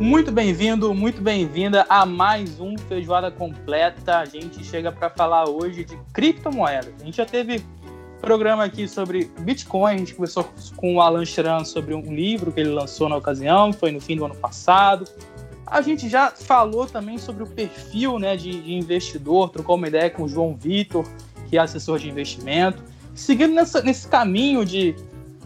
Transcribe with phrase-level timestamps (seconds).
[0.00, 4.16] Muito bem-vindo, muito bem-vinda a mais um Feijoada Completa.
[4.16, 6.94] A gente chega para falar hoje de criptomoedas.
[7.02, 7.62] A gente já teve
[8.18, 12.60] programa aqui sobre Bitcoin, a gente conversou com o Alan Schran sobre um livro que
[12.60, 15.04] ele lançou na ocasião, foi no fim do ano passado.
[15.66, 20.08] A gente já falou também sobre o perfil né, de, de investidor, trocou uma ideia
[20.08, 21.06] com o João Vitor,
[21.50, 22.82] que é assessor de investimento.
[23.14, 24.96] Seguindo nessa, nesse caminho de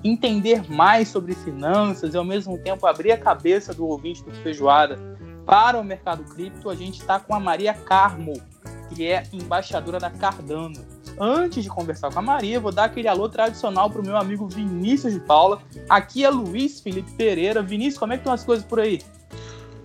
[0.04, 4.98] entender mais sobre finanças e ao mesmo tempo abrir a cabeça do ouvinte do Feijoada
[5.46, 8.34] para o mercado cripto, a gente está com a Maria Carmo,
[8.90, 10.80] que é embaixadora da Cardano.
[11.18, 14.48] Antes de conversar com a Maria, vou dar aquele alô tradicional para o meu amigo
[14.48, 15.60] Vinícius de Paula.
[15.88, 17.62] Aqui é Luiz Felipe Pereira.
[17.62, 19.00] Vinícius, como é que estão as coisas por aí?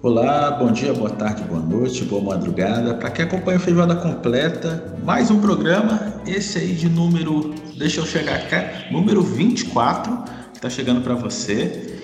[0.02, 2.94] Olá, bom dia, boa tarde, boa noite, boa madrugada.
[2.96, 8.06] Para quem acompanha a Feijoada Completa, mais um programa, esse aí de número, deixa eu
[8.06, 10.18] chegar cá, número 24,
[10.52, 11.98] que está chegando para você.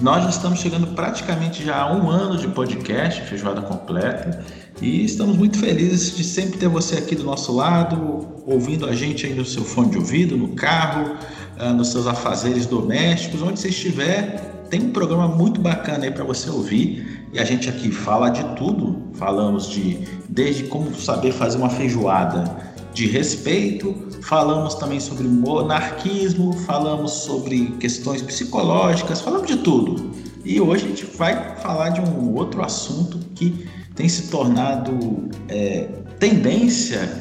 [0.00, 4.44] Nós já estamos chegando praticamente já a um ano de podcast, Feijoada Completa,
[4.80, 9.26] e estamos muito felizes de sempre ter você aqui do nosso lado, ouvindo a gente
[9.26, 11.16] aí no seu fone de ouvido, no carro,
[11.58, 16.22] ah, nos seus afazeres domésticos, onde você estiver, tem um programa muito bacana aí para
[16.22, 17.26] você ouvir.
[17.32, 19.10] E a gente aqui fala de tudo.
[19.14, 27.12] Falamos de desde como saber fazer uma feijoada de respeito, falamos também sobre monarquismo, falamos
[27.12, 30.10] sobre questões psicológicas, falamos de tudo.
[30.44, 35.88] E hoje a gente vai falar de um outro assunto que tem se tornado é,
[36.18, 37.20] tendência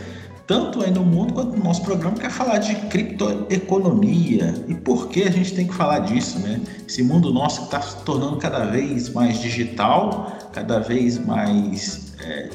[0.50, 4.56] tanto aí no mundo quanto no nosso programa, que é falar de criptoeconomia.
[4.68, 6.60] E por que a gente tem que falar disso, né?
[6.88, 12.50] Esse mundo nosso está se tornando cada vez mais digital, cada vez mais é,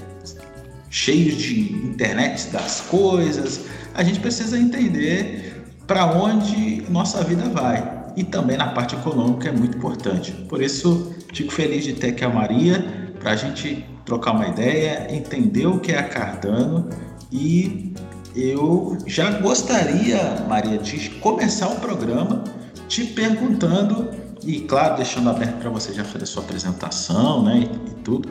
[0.95, 3.63] cheio de internet das coisas.
[3.93, 8.05] A gente precisa entender para onde nossa vida vai.
[8.17, 10.31] E também na parte econômica é muito importante.
[10.49, 15.09] Por isso, fico feliz de ter aqui a Maria para a gente trocar uma ideia,
[15.11, 16.89] entender o que é a Cardano
[17.33, 17.93] e
[18.37, 22.45] eu já gostaria, Maria, de começar o programa
[22.87, 24.11] te perguntando,
[24.45, 28.29] e claro, deixando aberto para você já fazer sua apresentação né, e, tudo,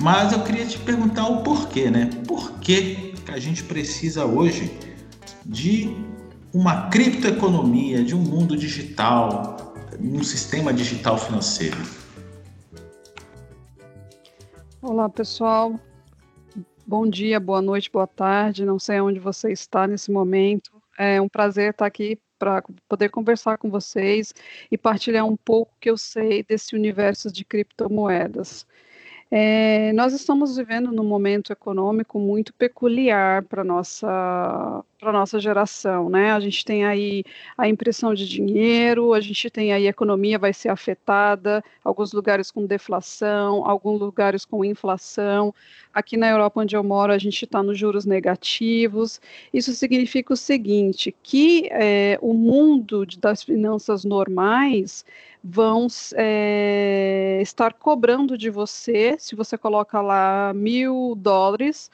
[0.00, 2.10] mas eu queria te perguntar o porquê, né?
[2.26, 4.72] Por que, a gente precisa hoje
[5.44, 5.94] de
[6.52, 11.76] uma criptoeconomia, de um mundo digital, um sistema digital financeiro?
[14.80, 15.78] Olá, pessoal.
[16.86, 18.64] Bom dia, boa noite, boa tarde.
[18.64, 20.70] Não sei onde você está nesse momento.
[20.96, 24.32] É um prazer estar aqui para poder conversar com vocês
[24.70, 28.66] e partilhar um pouco que eu sei desse universo de criptomoedas.
[29.30, 36.32] É, nós estamos vivendo num momento econômico muito peculiar para nossa para nossa geração, né?
[36.32, 37.22] A gente tem aí
[37.56, 42.50] a impressão de dinheiro, a gente tem aí a economia vai ser afetada, alguns lugares
[42.50, 45.54] com deflação, alguns lugares com inflação.
[45.94, 49.20] Aqui na Europa, onde eu moro, a gente está nos juros negativos.
[49.54, 55.04] Isso significa o seguinte: que é, o mundo das finanças normais
[55.42, 55.86] vão
[56.16, 61.88] é, estar cobrando de você, se você coloca lá mil dólares,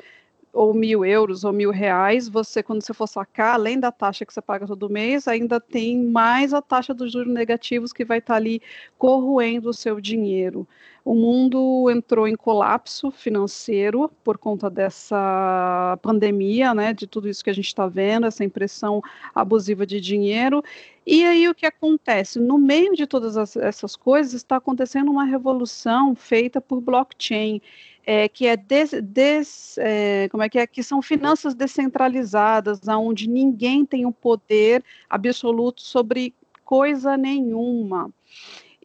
[0.54, 4.32] ou mil euros ou mil reais, você, quando você for sacar, além da taxa que
[4.32, 8.36] você paga todo mês, ainda tem mais a taxa dos juros negativos que vai estar
[8.36, 8.62] ali
[8.96, 10.66] corroendo o seu dinheiro.
[11.04, 17.50] O mundo entrou em colapso financeiro por conta dessa pandemia, né, de tudo isso que
[17.50, 19.02] a gente está vendo, essa impressão
[19.34, 20.62] abusiva de dinheiro.
[21.04, 22.38] E aí o que acontece?
[22.38, 27.60] No meio de todas as, essas coisas está acontecendo uma revolução feita por blockchain
[28.06, 33.28] é, que é, des, des é, como é que é que são finanças descentralizadas, onde
[33.28, 36.34] ninguém tem o um poder absoluto sobre
[36.64, 38.10] coisa nenhuma.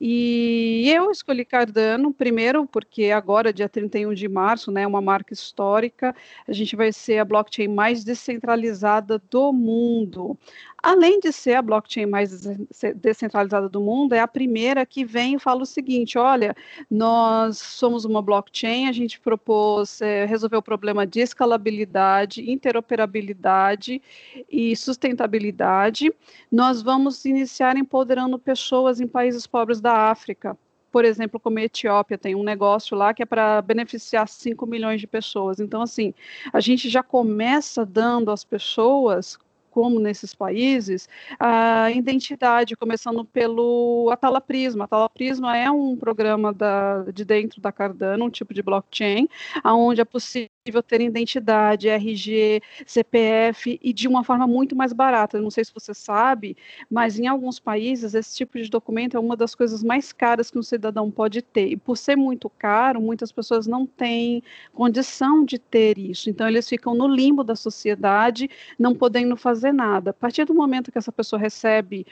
[0.01, 6.15] E eu escolhi Cardano, primeiro, porque agora, dia 31 de março, né, uma marca histórica,
[6.47, 10.37] a gente vai ser a blockchain mais descentralizada do mundo.
[10.81, 12.47] Além de ser a blockchain mais
[12.95, 16.55] descentralizada do mundo, é a primeira que vem e fala o seguinte: olha,
[16.89, 24.01] nós somos uma blockchain, a gente propôs é, resolver o problema de escalabilidade, interoperabilidade
[24.49, 26.13] e sustentabilidade.
[26.51, 30.57] Nós vamos iniciar empoderando pessoas em países pobres da África.
[30.91, 34.99] Por exemplo, como a Etiópia tem um negócio lá que é para beneficiar 5 milhões
[34.99, 35.59] de pessoas.
[35.59, 36.13] Então, assim,
[36.51, 39.37] a gente já começa dando às pessoas
[39.79, 41.07] como nesses países,
[41.39, 44.83] a identidade, começando pelo Atala Prisma.
[44.83, 49.29] Atala Prisma é um programa da, de dentro da Cardano, um tipo de blockchain,
[49.63, 50.49] onde é possível
[50.87, 55.39] ter identidade, RG, CPF e de uma forma muito mais barata.
[55.41, 56.55] não sei se você sabe,
[56.89, 60.59] mas em alguns países esse tipo de documento é uma das coisas mais caras que
[60.59, 61.67] um cidadão pode ter.
[61.69, 66.29] E por ser muito caro, muitas pessoas não têm condição de ter isso.
[66.29, 70.11] Então eles ficam no limbo da sociedade, não podendo fazer nada.
[70.11, 72.05] A partir do momento que essa pessoa recebe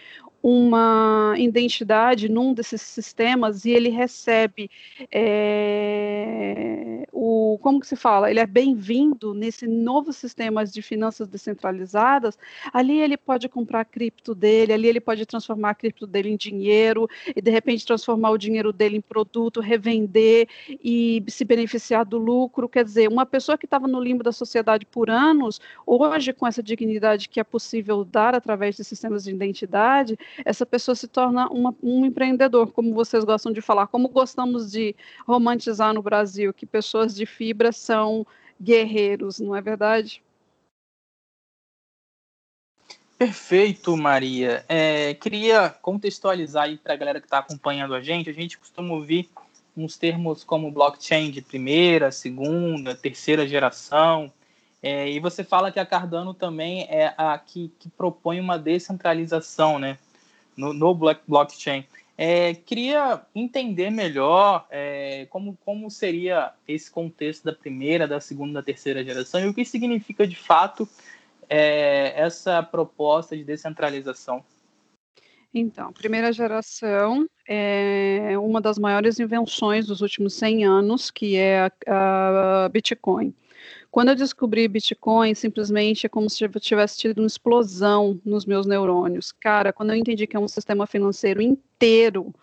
[0.49, 4.71] uma identidade num desses sistemas e ele recebe
[5.11, 8.31] é, o como que se fala?
[8.31, 12.37] Ele é bem-vindo nesse novo sistema de finanças descentralizadas.
[12.71, 16.37] Ali ele pode comprar a cripto dele ali ele pode transformar a cripto dele em
[16.37, 20.47] dinheiro e de repente transformar o dinheiro dele em produto revender
[20.81, 22.69] e se beneficiar do lucro.
[22.69, 26.63] Quer dizer uma pessoa que estava no limbo da sociedade por anos hoje com essa
[26.63, 31.75] dignidade que é possível dar através de sistemas de identidade essa pessoa se torna uma,
[31.81, 34.95] um empreendedor, como vocês gostam de falar, como gostamos de
[35.25, 38.25] romantizar no Brasil, que pessoas de fibra são
[38.61, 40.21] guerreiros, não é verdade?
[43.17, 44.63] Perfeito, Maria.
[44.69, 48.29] É, queria contextualizar aí para a galera que está acompanhando a gente.
[48.29, 49.27] A gente costuma ouvir
[49.75, 54.31] uns termos como blockchain de primeira, segunda, terceira geração.
[54.83, 59.79] É, e você fala que a Cardano também é a que, que propõe uma descentralização,
[59.79, 59.97] né?
[60.57, 61.85] No, no blockchain.
[62.17, 68.63] É, queria entender melhor é, como, como seria esse contexto da primeira, da segunda, da
[68.63, 70.89] terceira geração e o que significa de fato
[71.47, 74.43] é, essa proposta de descentralização.
[75.53, 82.65] Então, primeira geração é uma das maiores invenções dos últimos 100 anos, que é a,
[82.65, 83.33] a Bitcoin.
[83.89, 88.65] Quando eu descobri Bitcoin, simplesmente é como se eu tivesse tido uma explosão nos meus
[88.65, 89.31] neurônios.
[89.31, 92.33] Cara, quando eu entendi que é um sistema financeiro inteiro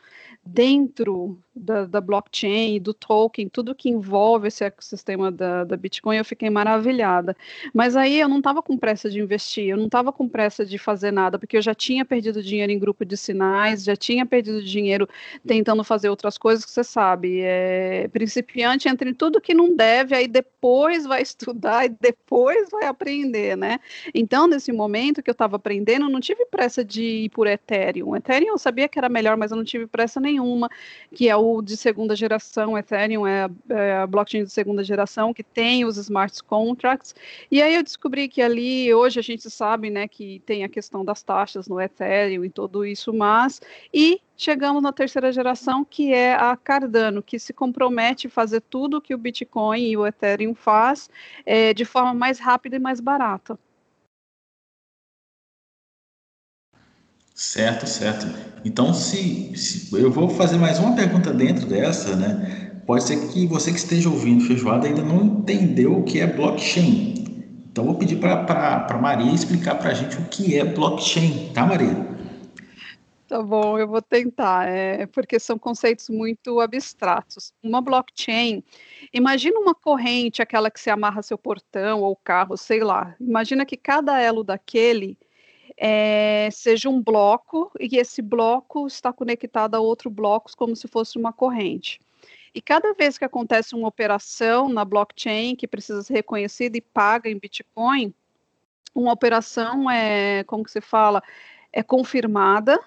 [0.47, 6.25] dentro da, da, blockchain, do token, tudo que envolve esse ecossistema da, da Bitcoin, eu
[6.25, 7.37] fiquei maravilhada.
[7.73, 10.77] Mas aí eu não estava com pressa de investir, eu não estava com pressa de
[10.79, 14.63] fazer nada, porque eu já tinha perdido dinheiro em grupo de sinais, já tinha perdido
[14.63, 15.09] dinheiro
[15.47, 17.41] tentando fazer outras coisas que você sabe.
[17.43, 22.87] É, principiante entra em tudo que não deve, aí depois vai estudar e depois vai
[22.87, 23.79] aprender, né?
[24.13, 28.17] Então, nesse momento que eu estava aprendendo, eu não tive pressa de ir por Ethereum.
[28.17, 30.34] Ethereum eu sabia que era melhor, mas eu não tive pressa nenhuma,
[31.15, 35.33] que é o o de segunda geração, Ethereum é, é a blockchain de segunda geração,
[35.33, 37.15] que tem os smart contracts,
[37.51, 41.05] e aí eu descobri que ali, hoje a gente sabe, né, que tem a questão
[41.05, 43.61] das taxas no Ethereum e tudo isso, mas,
[43.93, 49.01] e chegamos na terceira geração, que é a Cardano, que se compromete a fazer tudo
[49.01, 51.09] que o Bitcoin e o Ethereum faz
[51.47, 53.59] é, de forma mais rápida e mais barata.
[57.35, 58.54] Certo, certo.
[58.65, 62.81] Então, se, se, eu vou fazer mais uma pergunta dentro dessa, né?
[62.87, 67.25] Pode ser que você que esteja ouvindo feijoada ainda não entendeu o que é blockchain.
[67.71, 72.15] Então, vou pedir para Maria explicar para a gente o que é blockchain, tá, Maria?
[73.27, 77.53] Tá bom, eu vou tentar, é, porque são conceitos muito abstratos.
[77.63, 78.63] Uma blockchain,
[79.13, 83.17] imagina uma corrente, aquela que se amarra seu portão ou carro, sei lá.
[83.19, 85.19] Imagina que cada elo daquele
[85.77, 91.19] é, seja um bloco e esse bloco está conectado a outro bloco como se fosse
[91.19, 92.01] uma corrente.
[92.55, 97.29] E cada vez que acontece uma operação na blockchain que precisa ser reconhecida e paga
[97.29, 98.15] em Bitcoin,
[98.95, 101.21] uma operação é, como que se fala,
[101.73, 102.79] é confirmada.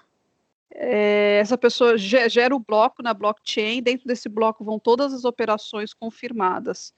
[0.70, 5.92] É, essa pessoa gera o bloco na blockchain, dentro desse bloco vão todas as operações
[5.92, 6.94] confirmadas.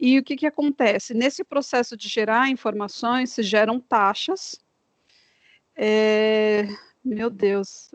[0.00, 1.12] E o que, que acontece?
[1.12, 4.63] Nesse processo de gerar informações, se geram taxas,
[5.76, 6.68] é,
[7.04, 7.94] meu Deus.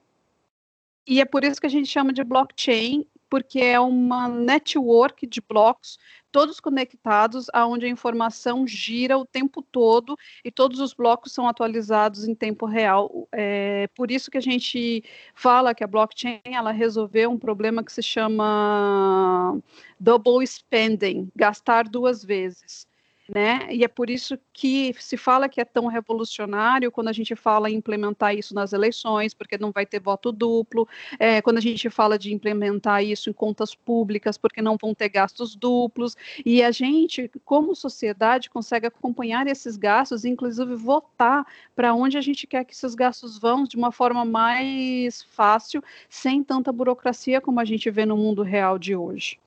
[1.08, 5.40] E é por isso que a gente chama de blockchain, porque é uma network de
[5.42, 5.98] blocos,
[6.32, 12.28] todos conectados, aonde a informação gira o tempo todo e todos os blocos são atualizados
[12.28, 13.28] em tempo real.
[13.32, 15.04] É por isso que a gente
[15.36, 19.60] fala que a blockchain ela resolveu um problema que se chama
[20.00, 22.89] double spending, gastar duas vezes.
[23.30, 23.68] Né?
[23.72, 27.70] E é por isso que se fala que é tão revolucionário quando a gente fala
[27.70, 30.88] em implementar isso nas eleições, porque não vai ter voto duplo,
[31.20, 35.10] é, quando a gente fala de implementar isso em contas públicas, porque não vão ter
[35.10, 41.46] gastos duplos, e a gente, como sociedade, consegue acompanhar esses gastos, inclusive votar
[41.76, 46.44] para onde a gente quer que esses gastos vão de uma forma mais fácil, sem
[46.44, 49.38] tanta burocracia como a gente vê no mundo real de hoje.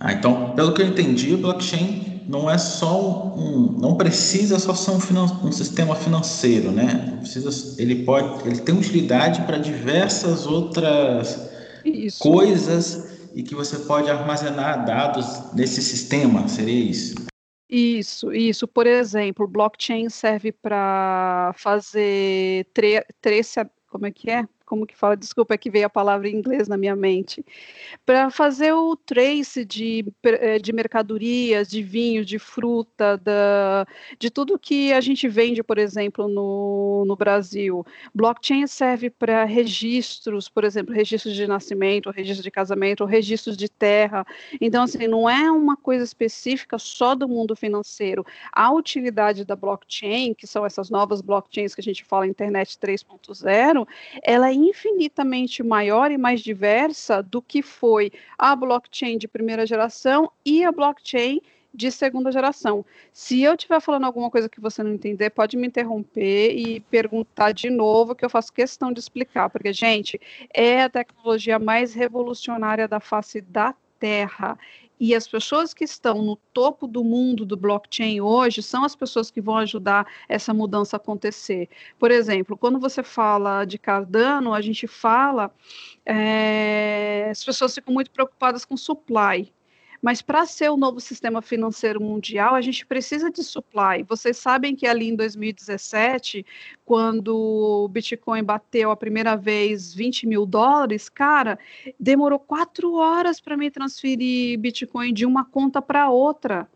[0.00, 4.74] Ah, então, pelo que eu entendi, o blockchain não é só um, não precisa só
[4.74, 7.18] ser um, um sistema financeiro, né?
[7.18, 11.50] Precisa, ele pode, ele tem utilidade para diversas outras
[11.84, 12.18] isso.
[12.18, 17.16] coisas e que você pode armazenar dados nesse sistema, seria isso?
[17.68, 18.66] Isso, isso.
[18.66, 24.44] Por exemplo, blockchain serve para fazer tre trace, como é que é?
[24.70, 27.44] Como que fala, desculpa, é que veio a palavra em inglês na minha mente,
[28.06, 33.84] para fazer o trace de, eh, de mercadorias, de vinho, de fruta, da,
[34.16, 37.84] de tudo que a gente vende, por exemplo, no, no Brasil.
[38.14, 44.24] Blockchain serve para registros, por exemplo, registros de nascimento, registro de casamento, registros de terra.
[44.60, 48.24] Então, assim, não é uma coisa específica só do mundo financeiro.
[48.52, 53.84] A utilidade da blockchain, que são essas novas blockchains que a gente fala internet 3.0,
[54.22, 60.30] ela é infinitamente maior e mais diversa do que foi a blockchain de primeira geração
[60.44, 61.40] e a blockchain
[61.72, 62.84] de segunda geração.
[63.12, 67.52] Se eu estiver falando alguma coisa que você não entender, pode me interromper e perguntar
[67.52, 70.20] de novo, que eu faço questão de explicar, porque, gente,
[70.52, 74.58] é a tecnologia mais revolucionária da face da Terra.
[75.00, 79.30] E as pessoas que estão no topo do mundo do blockchain hoje são as pessoas
[79.30, 81.70] que vão ajudar essa mudança acontecer.
[81.98, 85.50] Por exemplo, quando você fala de Cardano, a gente fala,
[86.04, 89.50] é, as pessoas ficam muito preocupadas com supply.
[90.02, 94.02] Mas para ser o novo sistema financeiro mundial, a gente precisa de supply.
[94.08, 96.44] Vocês sabem que ali em 2017,
[96.84, 101.58] quando o Bitcoin bateu a primeira vez 20 mil dólares, cara,
[101.98, 106.68] demorou quatro horas para me transferir Bitcoin de uma conta para outra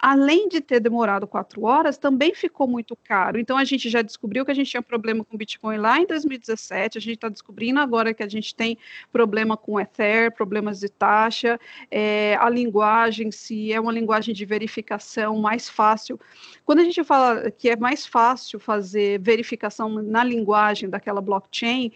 [0.00, 3.38] além de ter demorado quatro horas, também ficou muito caro.
[3.38, 6.96] Então a gente já descobriu que a gente tinha problema com Bitcoin lá em 2017,
[6.96, 8.78] a gente está descobrindo agora que a gente tem
[9.12, 15.38] problema com Ether, problemas de taxa, é, a linguagem, se é uma linguagem de verificação
[15.38, 16.18] mais fácil.
[16.64, 21.92] Quando a gente fala que é mais fácil fazer verificação na linguagem daquela blockchain,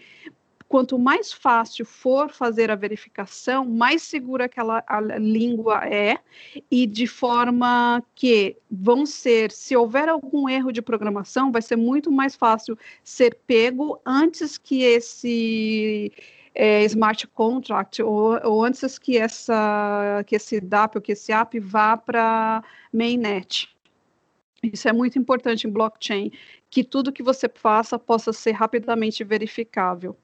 [0.67, 4.83] quanto mais fácil for fazer a verificação, mais segura aquela
[5.19, 6.17] língua é,
[6.69, 12.11] e de forma que vão ser, se houver algum erro de programação, vai ser muito
[12.11, 16.11] mais fácil ser pego antes que esse
[16.53, 21.59] é, smart contract ou, ou, antes que essa que esse DAP ou que esse app
[21.59, 23.69] vá para mainnet.
[24.63, 26.31] Isso é muito importante em blockchain,
[26.71, 30.17] que tudo que você faça possa ser rapidamente verificável.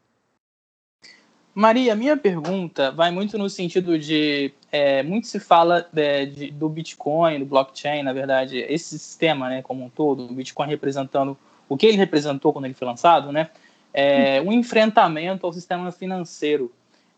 [1.54, 6.70] Maria, minha pergunta vai muito no sentido de é, muito se fala de, de, do
[6.70, 11.76] Bitcoin, do blockchain, na verdade, esse sistema, né, como um todo, o Bitcoin representando o
[11.76, 13.50] que ele representou quando ele foi lançado, né,
[13.94, 16.72] é, um enfrentamento ao sistema financeiro.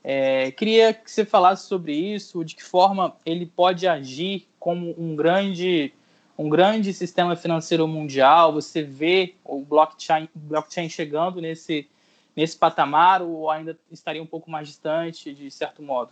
[0.03, 5.15] É, queria que você falasse sobre isso, de que forma ele pode agir como um
[5.15, 5.93] grande
[6.35, 8.51] um grande sistema financeiro mundial.
[8.53, 11.87] Você vê o blockchain, blockchain chegando nesse
[12.35, 16.11] nesse patamar ou ainda estaria um pouco mais distante, de certo modo?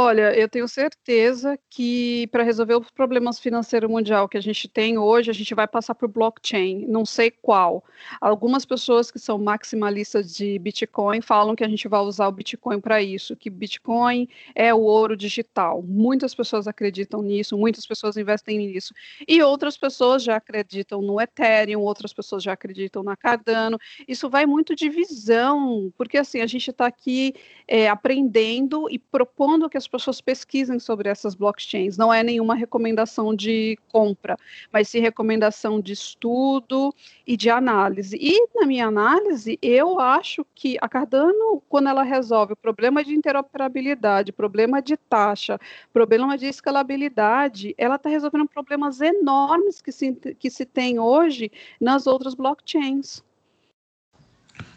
[0.00, 4.96] Olha, eu tenho certeza que para resolver os problemas financeiros mundial que a gente tem
[4.96, 7.82] hoje, a gente vai passar por blockchain, não sei qual.
[8.20, 12.80] Algumas pessoas que são maximalistas de Bitcoin falam que a gente vai usar o Bitcoin
[12.80, 15.82] para isso, que Bitcoin é o ouro digital.
[15.82, 18.94] Muitas pessoas acreditam nisso, muitas pessoas investem nisso.
[19.26, 23.76] E outras pessoas já acreditam no Ethereum, outras pessoas já acreditam na Cardano.
[24.06, 27.34] Isso vai muito de visão, porque assim, a gente está aqui
[27.66, 31.96] é, aprendendo e propondo que as pessoas pesquisem sobre essas blockchains.
[31.96, 34.36] Não é nenhuma recomendação de compra,
[34.72, 36.94] mas sim recomendação de estudo
[37.26, 38.16] e de análise.
[38.20, 43.14] E na minha análise, eu acho que a Cardano, quando ela resolve o problema de
[43.14, 45.58] interoperabilidade, problema de taxa,
[45.92, 52.06] problema de escalabilidade, ela está resolvendo problemas enormes que se, que se tem hoje nas
[52.06, 53.22] outras blockchains.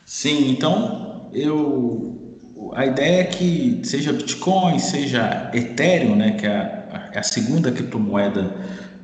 [0.05, 2.30] Sim, então eu
[2.73, 8.55] a ideia é que seja Bitcoin, seja Ethereum, né, que é a, a segunda criptomoeda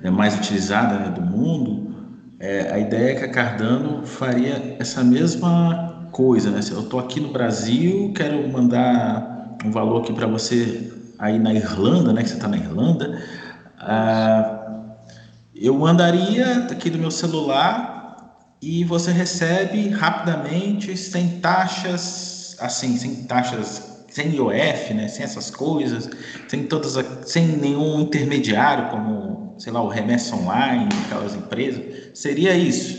[0.03, 1.95] é, mais utilizada né, do mundo,
[2.39, 6.51] é, a ideia é que a Cardano faria essa mesma coisa.
[6.51, 6.61] Né?
[6.61, 11.53] Se eu estou aqui no Brasil, quero mandar um valor aqui para você aí na
[11.53, 13.21] Irlanda, né, que você está na Irlanda,
[13.79, 14.53] Ah,
[15.55, 23.81] eu mandaria aqui do meu celular e você recebe rapidamente, sem taxas, assim, sem taxas,
[24.09, 26.07] sem IOF, né, sem essas coisas,
[26.47, 26.93] sem todas,
[27.25, 31.83] sem nenhum intermediário como, sei lá, o remessa online, aquelas empresas.
[32.13, 32.96] Seria isso.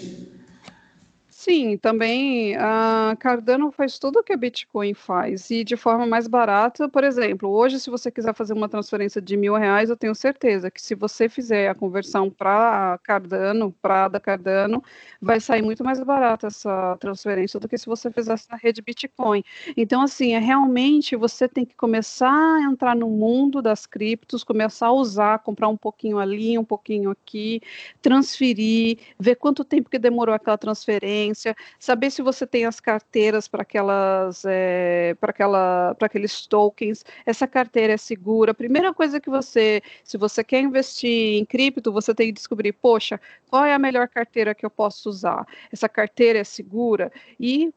[1.49, 6.29] Sim, também a Cardano faz tudo o que a Bitcoin faz e de forma mais
[6.29, 6.91] barata.
[6.91, 10.71] Por exemplo, hoje, se você quiser fazer uma transferência de mil reais, eu tenho certeza
[10.71, 14.85] que se você fizer a conversão para Cardano, para da Cardano,
[15.23, 19.43] vai sair muito mais barata essa transferência do que se você fizesse na rede Bitcoin.
[19.75, 24.89] Então, assim, é realmente você tem que começar a entrar no mundo das criptos, começar
[24.89, 27.63] a usar, comprar um pouquinho ali, um pouquinho aqui,
[28.03, 31.38] transferir, ver quanto tempo que demorou aquela transferência
[31.79, 37.47] saber se você tem as carteiras para aquelas, é, para aquela, para aqueles tokens, essa
[37.47, 38.55] carteira é segura.
[38.55, 43.21] Primeira coisa que você, se você quer investir em cripto, você tem que descobrir, poxa,
[43.49, 45.47] qual é a melhor carteira que eu posso usar?
[45.73, 47.73] Essa carteira é segura e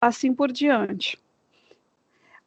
[0.00, 1.18] assim por diante.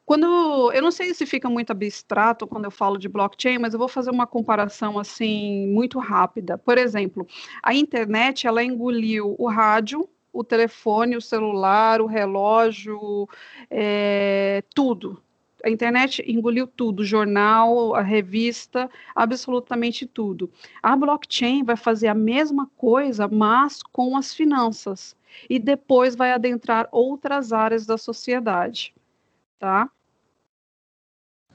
[0.08, 3.78] Quando eu não sei se fica muito abstrato quando eu falo de blockchain, mas eu
[3.78, 6.56] vou fazer uma comparação assim muito rápida.
[6.56, 7.26] Por exemplo,
[7.62, 13.28] a internet ela engoliu o rádio, o telefone, o celular, o relógio,
[13.68, 15.20] é, tudo.
[15.64, 20.48] A internet engoliu tudo, jornal, a revista, absolutamente tudo.
[20.80, 25.16] A blockchain vai fazer a mesma coisa, mas com as finanças.
[25.50, 28.94] E depois vai adentrar outras áreas da sociedade,
[29.58, 29.90] tá?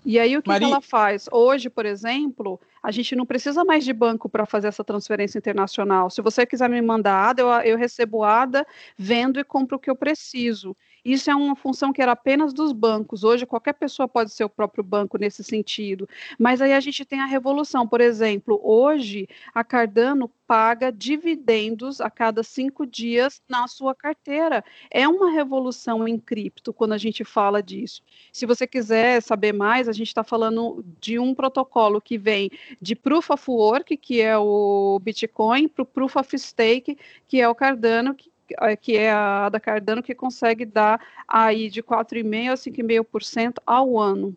[0.06, 1.30] E aí o que, que ela faz?
[1.32, 6.10] Hoje, por exemplo, a gente não precisa mais de banco para fazer essa transferência internacional.
[6.10, 9.90] Se você quiser me mandar ADA, eu, eu recebo ADA, vendo e compro o que
[9.90, 10.75] eu preciso.
[11.04, 13.24] Isso é uma função que era apenas dos bancos.
[13.24, 16.08] Hoje, qualquer pessoa pode ser o próprio banco nesse sentido.
[16.40, 17.88] Mas aí a gente tem a revolução.
[17.88, 24.64] Por exemplo, hoje, a Cardano paga dividendos a cada cinco dias na sua carteira.
[24.92, 28.02] É uma revolução em cripto quando a gente fala disso.
[28.32, 32.50] Se você quiser saber mais, a gente está falando de um protocolo que vem
[32.82, 37.50] de Proof of Work, que é o Bitcoin, para o Proof of Stake, que é
[37.50, 38.33] o Cardano, que
[38.82, 44.36] que é a da Cardano, que consegue dar aí de 4,5% a 5,5% ao ano.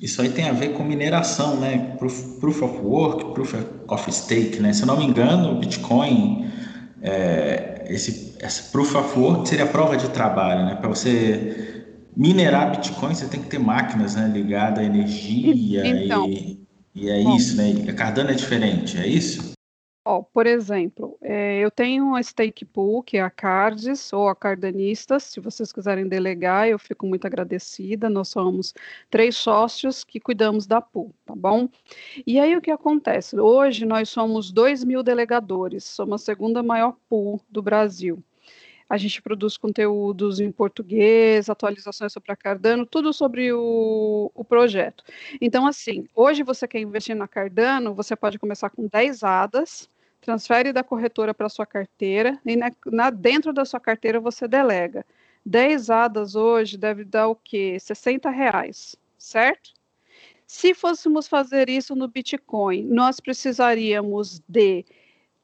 [0.00, 1.96] Isso aí tem a ver com mineração, né?
[1.98, 3.54] Proof, proof, of Work, Proof
[3.88, 4.72] of Stake, né?
[4.72, 6.50] Se eu não me engano, o Bitcoin,
[7.00, 10.74] é, esse, essa Proof of Work seria a prova de trabalho, né?
[10.74, 16.60] Para você minerar Bitcoin, você tem que ter máquinas né, ligadas à energia então, e,
[16.94, 17.74] e é bom, isso, né?
[17.88, 19.55] A Cardano é diferente, é isso?
[20.32, 25.24] Por exemplo, é, eu tenho a Stake Pool, que é a Cards, ou a Cardanistas,
[25.24, 28.72] se vocês quiserem delegar, eu fico muito agradecida, nós somos
[29.10, 31.68] três sócios que cuidamos da pool, tá bom?
[32.24, 33.36] E aí o que acontece?
[33.36, 38.22] Hoje nós somos 2 mil delegadores, somos a segunda maior pool do Brasil.
[38.88, 45.02] A gente produz conteúdos em português, atualizações sobre a Cardano, tudo sobre o, o projeto.
[45.40, 49.90] Então, assim, hoje você quer investir na Cardano, você pode começar com 10 ADAs,
[50.26, 55.06] transfere da corretora para sua carteira e na, na, dentro da sua carteira você delega.
[55.44, 57.78] 10 ADAs hoje deve dar o quê?
[57.78, 59.72] 60 reais, certo?
[60.44, 64.84] Se fôssemos fazer isso no Bitcoin, nós precisaríamos de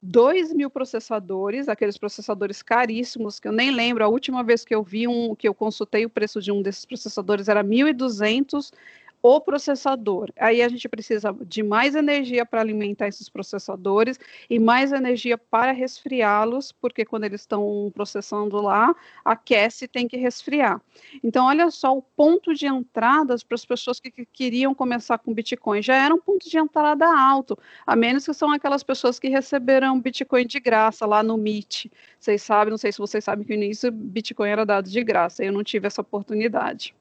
[0.03, 4.83] 2 mil processadores, aqueles processadores caríssimos, que eu nem lembro, a última vez que eu
[4.83, 8.73] vi um, que eu consultei o preço de um desses processadores era 1.200
[9.22, 10.30] o processador.
[10.37, 14.18] Aí a gente precisa de mais energia para alimentar esses processadores
[14.50, 20.16] e mais energia para resfriá-los, porque quando eles estão processando lá, aquece e tem que
[20.16, 20.82] resfriar.
[21.22, 25.32] Então, olha só o ponto de entrada para as pessoas que, que, queriam começar com
[25.32, 25.80] Bitcoin.
[25.80, 27.56] Já era um ponto de entrada alto,
[27.87, 31.87] a menos que são aquelas pessoas que receberam Bitcoin de graça lá no Meet.
[32.18, 35.44] Vocês sabem, não sei se vocês sabem que no início Bitcoin era dado de graça,
[35.44, 36.94] eu não tive essa oportunidade.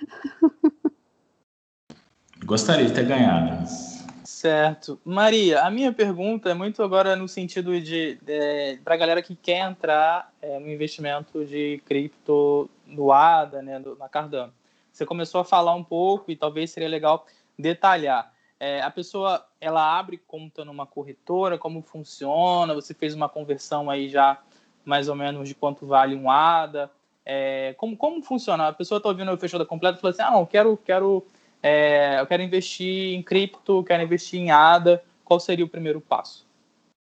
[2.44, 3.66] Gostaria de ter ganhado.
[4.24, 4.98] Certo.
[5.04, 9.36] Maria, a minha pergunta é muito agora no sentido de, de para a galera que
[9.36, 14.52] quer entrar é, no investimento de cripto no ADA, né, do, na Cardano.
[14.90, 17.26] Você começou a falar um pouco e talvez seria legal
[17.58, 18.32] detalhar.
[18.58, 22.74] É, a pessoa ela abre conta numa corretora, como funciona?
[22.74, 24.38] Você fez uma conversão aí já
[24.84, 26.90] mais ou menos de quanto vale um ADA?
[27.24, 28.68] É, como, como funciona?
[28.68, 31.26] A pessoa está ouvindo o fechada completa e fala assim: ah, não, quero, quero
[31.62, 36.46] é, eu quero investir em cripto, quero investir em ADA, qual seria o primeiro passo?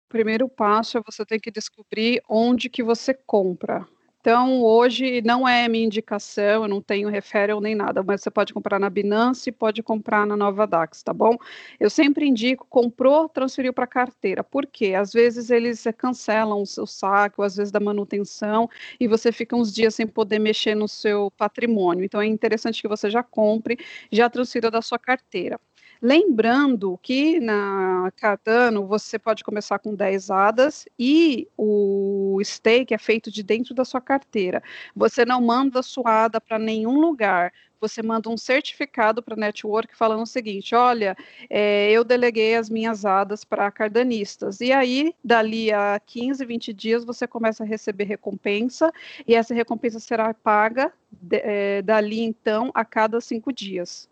[0.06, 3.86] O primeiro passo é você ter que descobrir onde que você compra.
[4.30, 8.52] Então, hoje não é minha indicação, eu não tenho referral nem nada, mas você pode
[8.52, 11.34] comprar na Binance, pode comprar na Nova Dax, tá bom?
[11.80, 14.44] Eu sempre indico, comprou, transferiu para carteira.
[14.44, 14.92] Por quê?
[14.94, 18.68] Às vezes eles cancelam o seu saque, às vezes da manutenção,
[19.00, 22.04] e você fica uns dias sem poder mexer no seu patrimônio.
[22.04, 23.78] Então, é interessante que você já compre,
[24.12, 25.58] já transfira da sua carteira.
[26.00, 33.32] Lembrando que na Cardano você pode começar com 10 hadas e o stake é feito
[33.32, 34.62] de dentro da sua carteira.
[34.94, 37.52] Você não manda sua ADA para nenhum lugar.
[37.80, 41.16] Você manda um certificado para a network falando o seguinte: olha,
[41.50, 44.60] é, eu deleguei as minhas ADAs para cardanistas.
[44.60, 48.92] E aí, dali a 15, 20 dias, você começa a receber recompensa,
[49.26, 54.08] e essa recompensa será paga de, é, dali então a cada cinco dias.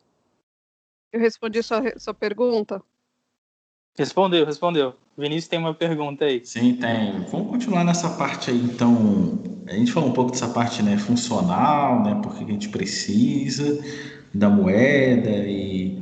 [1.13, 2.83] Eu respondi sua, sua pergunta?
[3.97, 4.95] Respondeu, respondeu.
[5.17, 6.45] Vinícius tem uma pergunta aí.
[6.45, 7.25] Sim, tem.
[7.31, 9.39] Vamos continuar nessa parte aí, então.
[9.67, 12.21] A gente falou um pouco dessa parte né, funcional, né?
[12.23, 13.83] Porque a gente precisa
[14.35, 15.99] da moeda e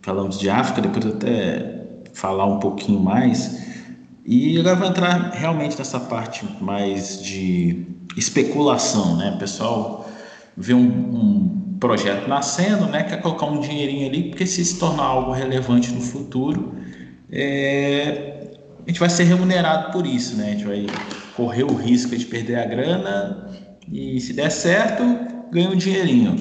[0.00, 3.64] falamos de África, depois até falar um pouquinho mais.
[4.24, 7.84] E agora vou entrar realmente nessa parte mais de
[8.16, 9.32] especulação, né?
[9.34, 10.08] O pessoal
[10.56, 15.04] vê um, um projeto nascendo, né, quer colocar um dinheirinho ali, porque se se tornar
[15.04, 16.74] algo relevante no futuro,
[17.30, 18.34] é,
[18.86, 20.48] a gente vai ser remunerado por isso, né?
[20.48, 20.86] A gente vai
[21.36, 23.50] correr o risco de perder a grana
[23.90, 25.02] e se der certo,
[25.50, 26.36] ganha um dinheirinho.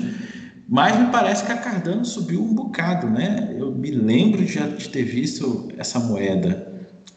[0.67, 3.55] Mas me parece que a Cardano subiu um bocado, né?
[3.57, 6.71] Eu me lembro de, de ter visto essa moeda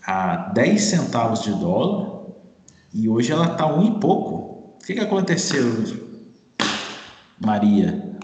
[0.05, 2.27] a 10 centavos de dólar
[2.95, 4.77] e hoje ela está um e pouco.
[4.81, 5.85] O que, que aconteceu,
[7.41, 8.17] Maria?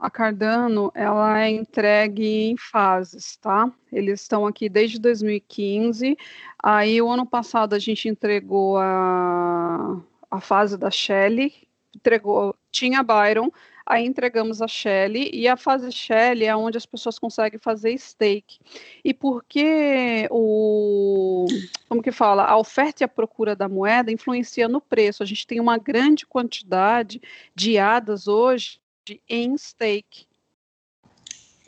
[0.00, 3.70] a Cardano ela é entregue em fases, tá?
[3.92, 6.16] Eles estão aqui desde 2015.
[6.62, 11.52] Aí o ano passado a gente entregou a, a fase da Shelley,
[11.94, 13.50] entregou, tinha Byron,
[13.86, 18.58] aí entregamos a Shelley, e a fase Shelley é onde as pessoas conseguem fazer stake.
[19.04, 21.46] E porque o,
[21.88, 25.22] como que fala, a oferta e a procura da moeda influencia no preço.
[25.22, 27.20] A gente tem uma grande quantidade
[27.54, 28.80] de hadas hoje
[29.28, 30.26] em stake.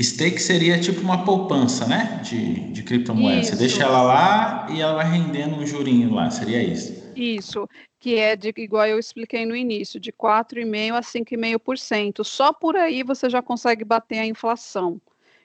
[0.01, 2.21] Stake seria tipo uma poupança, né?
[2.25, 3.45] De, de criptomoeda.
[3.45, 7.02] Você deixa ela lá e ela vai rendendo um jurinho lá, seria isso?
[7.15, 12.25] Isso, que é de, igual eu expliquei no início, de 4,5% a 5,5%.
[12.25, 15.01] Só por aí você já consegue bater a inflação.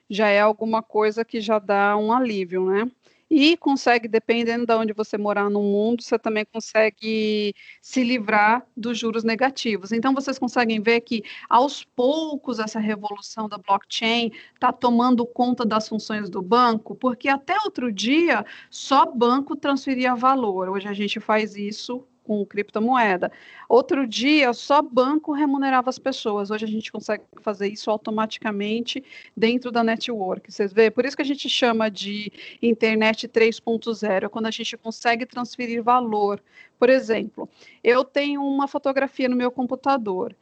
[0.10, 2.90] Já é alguma coisa que já dá um alívio, né?
[3.30, 8.98] E consegue, dependendo de onde você morar no mundo, você também consegue se livrar dos
[8.98, 9.92] juros negativos.
[9.92, 15.88] Então, vocês conseguem ver que, aos poucos, essa revolução da blockchain está tomando conta das
[15.88, 20.70] funções do banco, porque até outro dia, só banco transferia valor.
[20.70, 23.32] Hoje a gente faz isso com criptomoeda.
[23.70, 26.52] Outro dia, só banco remunerava as pessoas.
[26.52, 29.02] Hoje a gente consegue fazer isso automaticamente
[29.36, 30.52] dentro da network.
[30.52, 30.92] Vocês vê?
[30.92, 35.82] Por isso que a gente chama de internet 3.0, é quando a gente consegue transferir
[35.82, 36.42] valor.
[36.78, 37.50] Por exemplo,
[37.84, 40.36] eu tenho uma fotografia no meu computador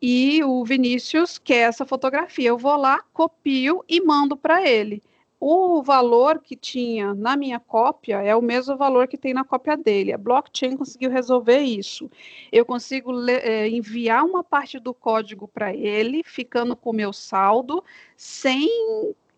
[0.00, 2.48] e o Vinícius quer essa fotografia.
[2.48, 5.02] Eu vou lá, copio e mando para ele
[5.44, 9.76] o valor que tinha na minha cópia é o mesmo valor que tem na cópia
[9.76, 10.12] dele.
[10.12, 12.08] A blockchain conseguiu resolver isso.
[12.52, 17.82] Eu consigo é, enviar uma parte do código para ele, ficando com o meu saldo,
[18.16, 18.68] sem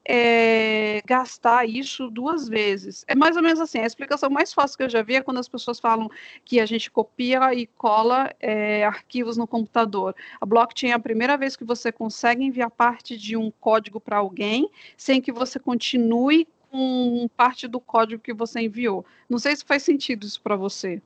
[0.06, 3.04] é, gastar isso duas vezes.
[3.08, 3.78] É mais ou menos assim.
[3.78, 6.10] A explicação mais fácil que eu já vi é quando as pessoas falam
[6.44, 10.14] que a gente copia e cola é, arquivos no computador.
[10.40, 14.18] A blockchain é a primeira vez que você consegue enviar parte de um código para
[14.18, 19.06] alguém sem que você continue com parte do código que você enviou.
[19.28, 21.00] Não sei se faz sentido isso para você.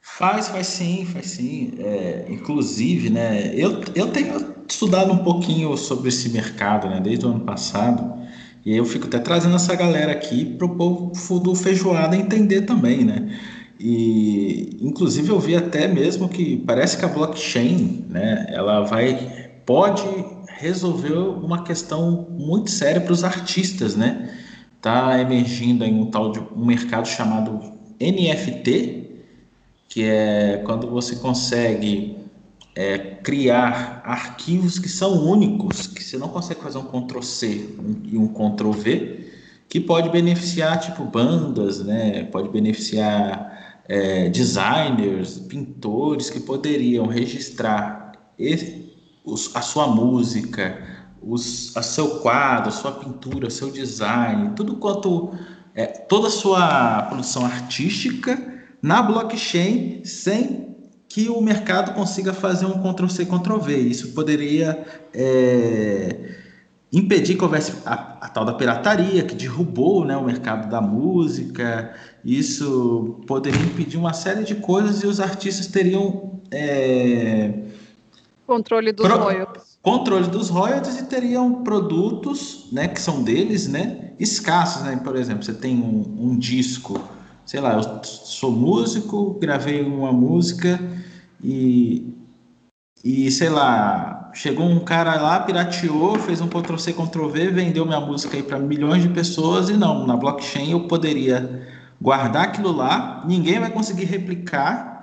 [0.00, 1.74] Faz, faz sim, faz sim.
[1.78, 7.30] É, inclusive, né, eu, eu tenho estudado um pouquinho sobre esse mercado, né, desde o
[7.30, 8.14] ano passado,
[8.64, 13.04] e eu fico até trazendo essa galera aqui para o povo do Feijoada entender também,
[13.04, 13.38] né?
[13.78, 20.02] E, inclusive, eu vi até mesmo que parece que a blockchain, né, ela vai, pode
[20.58, 24.34] resolver uma questão muito séria para os artistas, né?
[24.80, 27.60] Tá emergindo em um tal de um mercado chamado
[28.00, 29.22] NFT,
[29.88, 32.15] que é quando você consegue
[32.76, 38.18] é, criar arquivos que são únicos, que você não consegue fazer um Ctrl C e
[38.18, 39.32] um Ctrl V,
[39.66, 42.24] que pode beneficiar tipo bandas, né?
[42.24, 50.78] Pode beneficiar é, designers, pintores que poderiam registrar esse, os, a sua música,
[51.22, 55.32] os, a seu quadro, a sua pintura, seu design, tudo quanto
[55.74, 60.65] é, toda a sua produção artística na blockchain sem
[61.16, 63.74] que o mercado consiga fazer um Ctrl-C, Ctrl-V.
[63.74, 66.34] Isso poderia é,
[66.92, 71.94] impedir que houvesse a, a, tal da pirataria, que derrubou né, o mercado da música.
[72.22, 76.38] Isso poderia impedir uma série de coisas e os artistas teriam...
[76.50, 77.62] É,
[78.46, 79.78] controle dos pro, royalties.
[79.80, 84.82] Controle dos royalties e teriam produtos né, que são deles, né, escassos.
[84.82, 85.00] Né?
[85.02, 87.00] Por exemplo, você tem um, um disco
[87.46, 90.80] sei lá, eu sou músico, gravei uma música
[91.42, 92.14] e,
[93.04, 98.36] e sei lá, chegou um cara lá, pirateou, fez um Ctrl-C, Ctrl-V, vendeu minha música
[98.36, 101.66] aí para milhões de pessoas e não, na blockchain eu poderia
[102.00, 104.96] guardar aquilo lá, ninguém vai conseguir replicar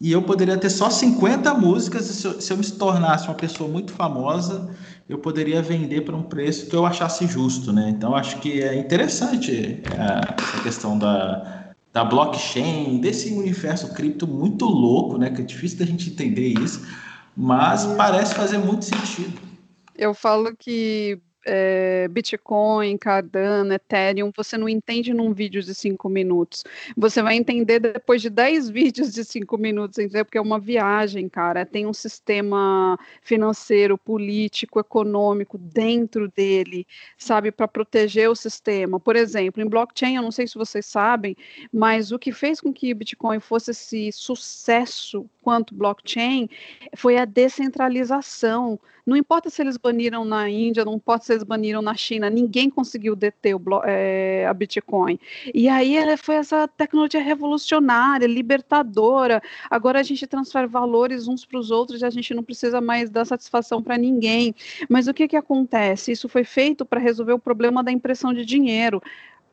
[0.00, 3.68] e eu poderia ter só 50 músicas se eu, se eu me tornasse uma pessoa
[3.70, 4.70] muito famosa,
[5.08, 7.90] eu poderia vender por um preço que eu achasse justo, né?
[7.90, 11.63] Então acho que é interessante é, essa questão da,
[11.94, 15.30] da blockchain, desse universo cripto muito louco, né?
[15.30, 16.84] Que é difícil da gente entender isso,
[17.36, 19.40] mas parece fazer muito sentido.
[19.94, 26.64] Eu falo que é, Bitcoin, Cardano, Ethereum, você não entende num vídeo de cinco minutos.
[26.96, 30.24] Você vai entender depois de dez vídeos de cinco minutos, entendeu?
[30.24, 31.66] Porque é uma viagem, cara.
[31.66, 36.86] Tem um sistema financeiro, político, econômico dentro dele,
[37.18, 38.98] sabe, para proteger o sistema.
[38.98, 41.36] Por exemplo, em blockchain, eu não sei se vocês sabem,
[41.72, 46.48] mas o que fez com que Bitcoin fosse esse sucesso quanto blockchain
[46.96, 48.80] foi a descentralização.
[49.06, 52.70] Não importa se eles baniram na Índia, não importa se eles baniram na China, ninguém
[52.70, 55.18] conseguiu deter o, é, a Bitcoin.
[55.52, 59.42] E aí ela foi essa tecnologia revolucionária, libertadora.
[59.70, 63.10] Agora a gente transfere valores uns para os outros e a gente não precisa mais
[63.10, 64.54] dar satisfação para ninguém.
[64.88, 66.12] Mas o que, que acontece?
[66.12, 69.02] Isso foi feito para resolver o problema da impressão de dinheiro.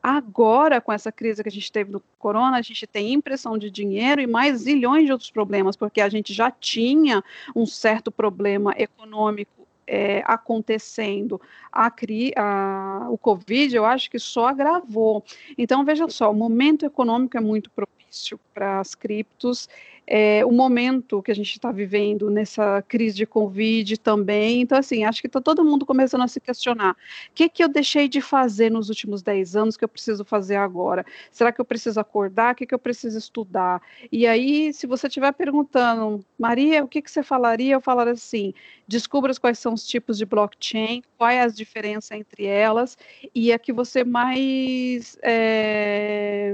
[0.02, 3.70] Agora, com essa crise que a gente teve do corona, a gente tem impressão de
[3.70, 7.22] dinheiro e mais zilhões de outros problemas, porque a gente já tinha
[7.54, 11.40] um certo problema econômico é, acontecendo.
[11.70, 11.90] A,
[12.36, 15.24] a, o Covid, eu acho que só agravou.
[15.56, 19.68] Então, veja só, o momento econômico é muito propício para as criptos
[20.06, 24.60] é, o momento que a gente está vivendo nessa crise de Covid também.
[24.60, 26.96] Então, assim, acho que está todo mundo começando a se questionar: o
[27.34, 31.04] que, que eu deixei de fazer nos últimos 10 anos que eu preciso fazer agora?
[31.30, 32.52] Será que eu preciso acordar?
[32.52, 33.80] O que, que eu preciso estudar?
[34.10, 37.74] E aí, se você estiver perguntando, Maria, o que, que você falaria?
[37.74, 38.52] Eu falaria assim:
[38.86, 42.98] descubra quais são os tipos de blockchain, qual é a diferença entre elas,
[43.34, 46.52] e a que você mais é,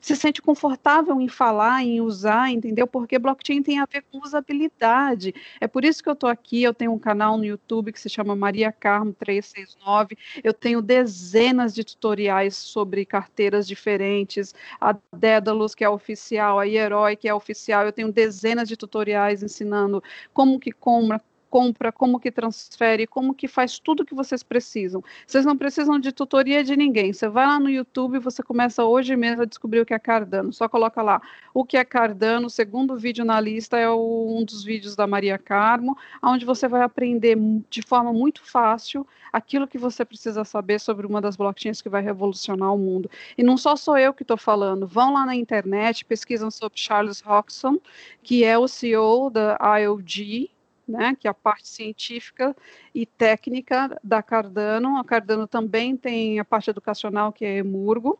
[0.00, 2.79] se sente confortável em falar, em usar, entendeu?
[2.80, 2.86] Entendeu?
[2.86, 5.34] Porque blockchain tem a ver com usabilidade.
[5.60, 6.62] É por isso que eu estou aqui.
[6.62, 10.16] Eu tenho um canal no YouTube que se chama Maria Carmo 369.
[10.42, 14.54] Eu tenho dezenas de tutoriais sobre carteiras diferentes.
[14.80, 17.84] A Dédalus, que é oficial, a Herói, que é oficial.
[17.84, 23.48] Eu tenho dezenas de tutoriais ensinando como que compra, compra, como que transfere, como que
[23.48, 25.02] faz tudo que vocês precisam.
[25.26, 27.12] Vocês não precisam de tutoria de ninguém.
[27.12, 30.52] Você vai lá no YouTube você começa hoje mesmo a descobrir o que é Cardano.
[30.52, 31.20] Só coloca lá
[31.52, 32.46] o que é Cardano.
[32.46, 36.68] O segundo vídeo na lista é o, um dos vídeos da Maria Carmo, onde você
[36.68, 37.36] vai aprender
[37.68, 42.02] de forma muito fácil aquilo que você precisa saber sobre uma das blockchains que vai
[42.02, 43.10] revolucionar o mundo.
[43.36, 44.86] E não só sou eu que estou falando.
[44.86, 47.78] Vão lá na internet, pesquisam sobre Charles Roxon,
[48.22, 50.50] que é o CEO da IOG,
[50.90, 52.54] né, que é a parte científica
[52.94, 54.96] e técnica da Cardano.
[54.98, 58.18] A Cardano também tem a parte educacional, que é Emurgo,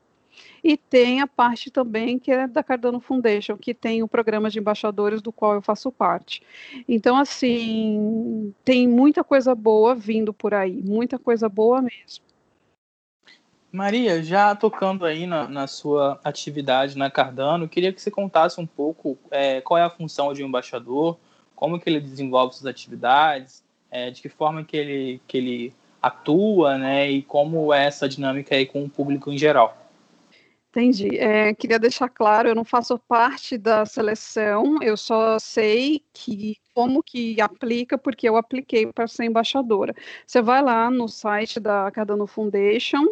[0.62, 4.58] e tem a parte também que é da Cardano Foundation, que tem o programa de
[4.58, 6.42] embaixadores do qual eu faço parte.
[6.88, 12.30] Então, assim, tem muita coisa boa vindo por aí, muita coisa boa mesmo.
[13.72, 18.66] Maria, já tocando aí na, na sua atividade na Cardano, queria que você contasse um
[18.66, 21.16] pouco é, qual é a função de um embaixador,
[21.60, 26.78] como que ele desenvolve suas atividades, é, de que forma que ele, que ele atua,
[26.78, 29.76] né, e como é essa dinâmica aí com o público em geral.
[30.70, 31.18] Entendi.
[31.18, 37.02] É, queria deixar claro, eu não faço parte da seleção, eu só sei que como
[37.02, 39.94] que aplica, porque eu apliquei para ser embaixadora.
[40.26, 43.04] Você vai lá no site da Cardano Foundation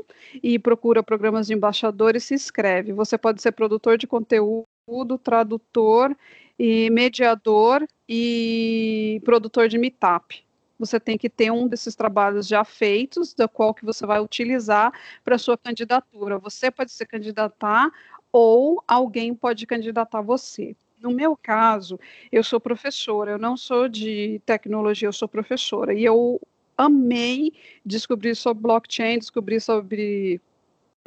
[0.42, 2.92] e procura programas de embaixador e se inscreve.
[2.92, 4.66] Você pode ser produtor de conteúdo,
[5.22, 6.16] tradutor
[6.58, 10.44] e mediador e produtor de meetup.
[10.78, 14.92] Você tem que ter um desses trabalhos já feitos, da qual que você vai utilizar
[15.24, 16.38] para sua candidatura.
[16.38, 17.90] Você pode se candidatar
[18.32, 20.76] ou alguém pode candidatar você.
[21.00, 21.98] No meu caso,
[22.30, 25.94] eu sou professora, eu não sou de tecnologia, eu sou professora.
[25.94, 26.40] E eu
[26.76, 27.52] amei
[27.84, 30.40] descobrir sobre blockchain, descobrir sobre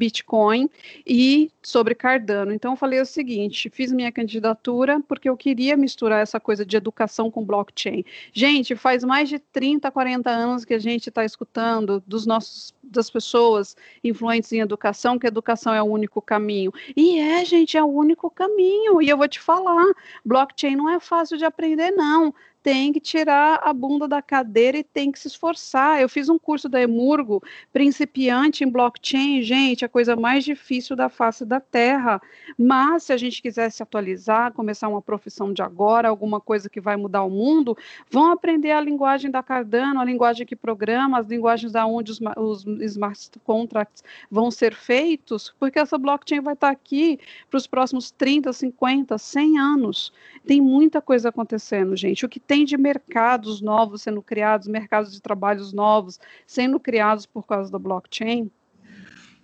[0.02, 0.68] Bitcoin
[1.06, 2.52] e sobre Cardano.
[2.52, 6.76] Então, eu falei o seguinte: fiz minha candidatura porque eu queria misturar essa coisa de
[6.76, 8.04] educação com blockchain.
[8.34, 13.10] Gente, faz mais de 30, 40 anos que a gente está escutando dos nossos das
[13.10, 16.74] pessoas influentes em educação que educação é o único caminho.
[16.98, 19.02] E é, gente, é o único caminho.
[19.02, 19.86] E eu vou te falar,
[20.26, 24.84] blockchain não é fácil de aprender, não tem que tirar a bunda da cadeira e
[24.84, 26.02] tem que se esforçar.
[26.02, 27.42] Eu fiz um curso da Emurgo,
[27.74, 32.22] principiante em blockchain, gente, a coisa mais difícil da face da Terra.
[32.58, 36.80] Mas se a gente quiser se atualizar, começar uma profissão de agora, alguma coisa que
[36.80, 37.76] vai mudar o mundo,
[38.10, 42.20] vão aprender a linguagem da Cardano, a linguagem que programa, as linguagens da onde os,
[42.38, 47.20] os smart contracts vão ser feitos, porque essa blockchain vai estar aqui
[47.50, 50.14] para os próximos 30, 50, 100 anos.
[50.46, 52.26] Tem muita coisa acontecendo, gente.
[52.26, 57.48] O que tem de mercados novos sendo criados, mercados de trabalhos novos sendo criados por
[57.48, 58.52] causa do blockchain?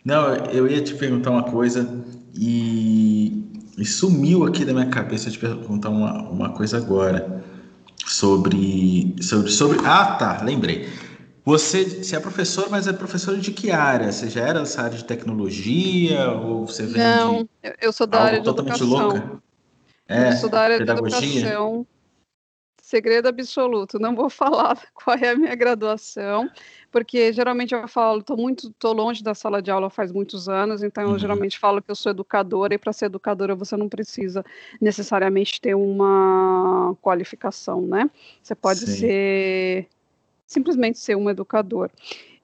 [0.04, 1.88] Não, eu ia te perguntar uma coisa
[2.38, 3.46] e,
[3.78, 7.42] e sumiu aqui da minha cabeça te perguntar uma, uma coisa agora
[8.06, 9.80] sobre, sobre, sobre.
[9.86, 10.90] Ah, tá, lembrei.
[11.46, 14.12] Você, você é professor, mas é professor de que área?
[14.12, 18.40] Você já era dessa área de tecnologia ou você vem Não, eu sou da área
[18.40, 19.08] de totalmente educação.
[19.08, 19.42] louca?
[20.10, 21.22] É, eu sou da área pedagogia?
[21.22, 21.88] de educação
[22.88, 24.00] segredo absoluto.
[24.00, 26.50] Não vou falar qual é a minha graduação,
[26.90, 30.82] porque geralmente eu falo, estou muito, tô longe da sala de aula faz muitos anos,
[30.82, 31.20] então eu uhum.
[31.20, 34.44] geralmente falo que eu sou educadora e para ser educadora você não precisa
[34.80, 38.10] necessariamente ter uma qualificação, né?
[38.42, 39.00] Você pode Sim.
[39.00, 39.88] ser
[40.46, 41.92] simplesmente ser um educador.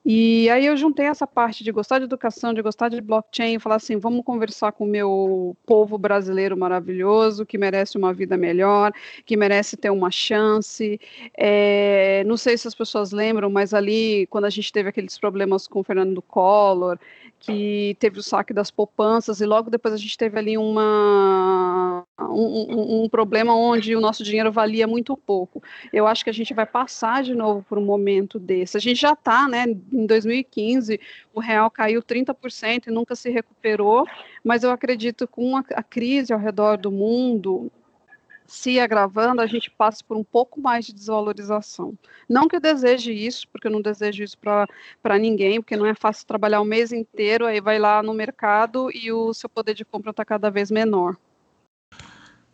[0.06, 3.76] E aí eu juntei essa parte de gostar de educação, de gostar de blockchain, falar
[3.76, 8.92] assim, vamos conversar com o meu povo brasileiro maravilhoso, que merece uma vida melhor,
[9.24, 11.00] que merece ter uma chance.
[11.34, 15.66] É, não sei se as pessoas lembram, mas ali, quando a gente teve aqueles problemas
[15.66, 16.98] com o Fernando Collor,
[17.44, 23.04] que teve o saque das poupanças e logo depois a gente teve ali uma, um,
[23.04, 25.62] um, problema onde o nosso dinheiro valia muito pouco.
[25.92, 28.78] Eu acho que a gente vai passar de novo por um momento desse.
[28.78, 29.66] A gente já está, né?
[29.92, 30.98] Em 2015,
[31.34, 34.06] o real caiu 30% e nunca se recuperou,
[34.42, 37.70] mas eu acredito que com a, a crise ao redor do mundo,
[38.46, 41.94] se agravando, a gente passa por um pouco mais de desvalorização.
[42.28, 45.94] Não que eu deseje isso, porque eu não desejo isso para ninguém, porque não é
[45.94, 49.84] fácil trabalhar o mês inteiro, aí vai lá no mercado e o seu poder de
[49.84, 51.16] compra está cada vez menor.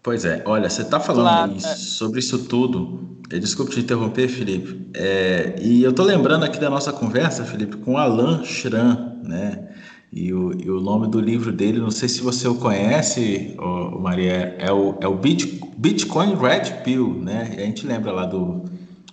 [0.02, 1.76] Pois é, olha, você está falando claro, é.
[1.76, 3.20] sobre isso tudo.
[3.28, 4.90] Desculpe te interromper, Felipe.
[4.94, 9.69] É, e eu estou lembrando aqui da nossa conversa, Felipe, com Alan Schran, né?
[10.12, 13.98] E o, e o nome do livro dele, não sei se você o conhece, oh,
[14.00, 17.54] Maria, é o, é o Bitcoin Red Pill, né?
[17.56, 18.64] A gente lembra lá do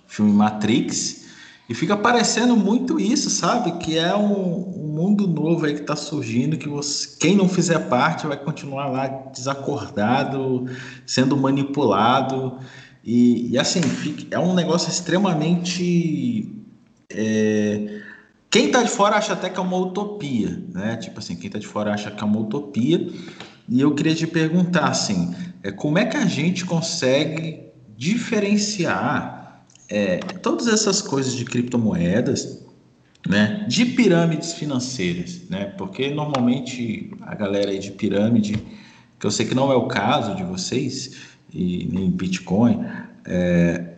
[0.08, 1.28] filme Matrix.
[1.68, 3.72] E fica parecendo muito isso, sabe?
[3.78, 7.78] Que é um, um mundo novo aí que está surgindo, que você, quem não fizer
[7.88, 10.66] parte vai continuar lá desacordado,
[11.06, 12.58] sendo manipulado.
[13.04, 13.80] E, e assim,
[14.30, 16.50] é um negócio extremamente.
[17.10, 18.00] É,
[18.50, 20.96] quem está de fora acha até que é uma utopia, né?
[20.96, 23.08] Tipo assim, quem está de fora acha que é uma utopia.
[23.68, 30.18] E eu queria te perguntar assim, é, como é que a gente consegue diferenciar é,
[30.18, 32.64] todas essas coisas de criptomoedas,
[33.28, 35.66] né, de pirâmides financeiras, né?
[35.76, 38.54] Porque normalmente a galera aí de pirâmide,
[39.18, 41.16] que eu sei que não é o caso de vocês
[41.52, 42.86] e nem Bitcoin,
[43.26, 43.94] é,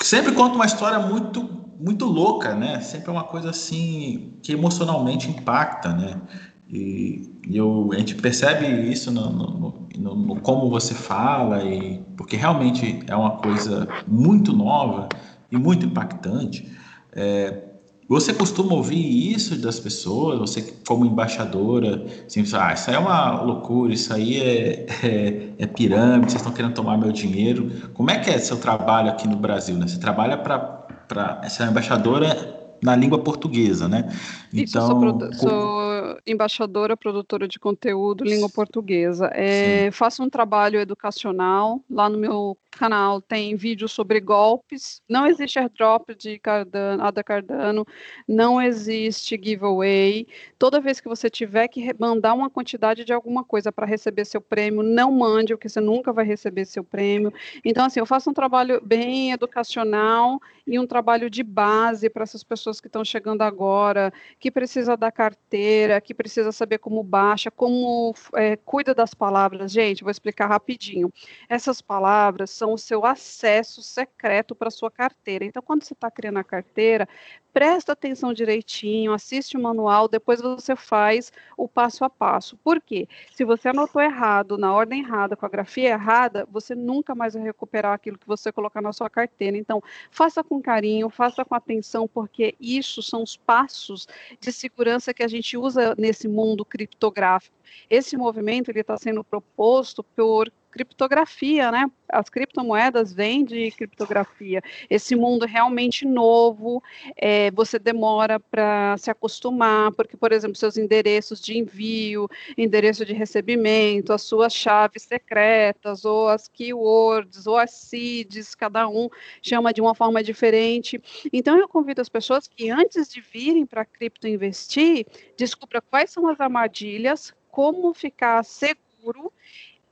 [0.00, 2.80] sempre conta uma história muito muito louca, né?
[2.80, 6.20] Sempre é uma coisa assim que emocionalmente impacta, né?
[6.68, 12.02] E, e eu, a gente percebe isso no, no, no, no, como você fala, e
[12.16, 15.08] porque realmente é uma coisa muito nova
[15.50, 16.68] e muito impactante.
[17.12, 17.62] É,
[18.08, 20.38] você costuma ouvir isso das pessoas?
[20.38, 25.66] Você, como embaixadora, assim, ah, isso aí é uma loucura, isso aí é, é, é
[25.66, 27.90] pirâmide, vocês estão querendo tomar meu dinheiro.
[27.94, 29.76] Como é que é seu trabalho aqui no Brasil?
[29.76, 29.88] Né?
[29.88, 34.08] Você trabalha para para essa embaixadora na língua portuguesa, né?
[34.52, 35.85] Então, Isso, sou, sou,
[36.26, 39.30] embaixadora, produtora de conteúdo, língua portuguesa.
[39.34, 45.00] É, faço um trabalho educacional lá no meu canal tem vídeos sobre golpes.
[45.08, 47.86] Não existe airdrop de Cardano, Ada Cardano,
[48.28, 50.26] não existe giveaway.
[50.58, 54.40] Toda vez que você tiver que mandar uma quantidade de alguma coisa para receber seu
[54.40, 57.32] prêmio, não mande, porque você nunca vai receber seu prêmio.
[57.64, 62.44] Então, assim, eu faço um trabalho bem educacional e um trabalho de base para essas
[62.44, 68.14] pessoas que estão chegando agora, que precisa da carteira, que precisa saber como baixa, como
[68.34, 69.70] é, cuida das palavras.
[69.70, 71.12] Gente, vou explicar rapidinho.
[71.48, 75.44] Essas palavras são o seu acesso secreto para sua carteira.
[75.44, 77.08] Então, quando você está criando a carteira,
[77.56, 82.54] presta atenção direitinho, assiste o manual, depois você faz o passo a passo.
[82.58, 83.08] Por quê?
[83.34, 87.42] Se você anotou errado, na ordem errada, com a grafia errada, você nunca mais vai
[87.42, 89.56] recuperar aquilo que você colocar na sua carteira.
[89.56, 94.06] Então, faça com carinho, faça com atenção, porque isso são os passos
[94.38, 97.56] de segurança que a gente usa nesse mundo criptográfico.
[97.90, 101.90] Esse movimento ele está sendo proposto por criptografia, né?
[102.06, 104.62] As criptomoedas vêm de criptografia.
[104.90, 106.82] Esse mundo realmente novo,
[107.16, 113.14] é, você demora para se acostumar, porque, por exemplo, seus endereços de envio, endereço de
[113.14, 119.08] recebimento, as suas chaves secretas, ou as keywords, ou as seeds, cada um
[119.40, 121.00] chama de uma forma diferente.
[121.32, 125.06] Então, eu convido as pessoas que, antes de virem para cripto investir,
[125.38, 129.32] descubra quais são as armadilhas, como ficar seguro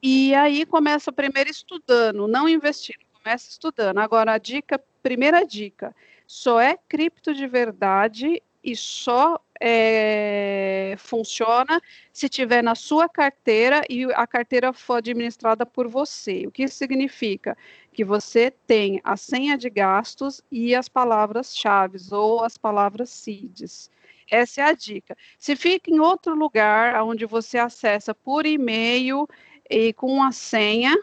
[0.06, 3.96] e aí começa primeiro estudando, não investindo, começa estudando.
[3.96, 5.96] Agora, a dica, primeira dica,
[6.26, 11.80] só é cripto de verdade e só é, funciona
[12.12, 16.46] se tiver na sua carteira e a carteira for administrada por você.
[16.46, 17.56] O que isso significa?
[17.90, 23.90] Que você tem a senha de gastos e as palavras-chave ou as palavras CIDs.
[24.30, 25.16] Essa é a dica.
[25.38, 29.26] Se fica em outro lugar, onde você acessa por e-mail
[29.68, 30.94] e com a senha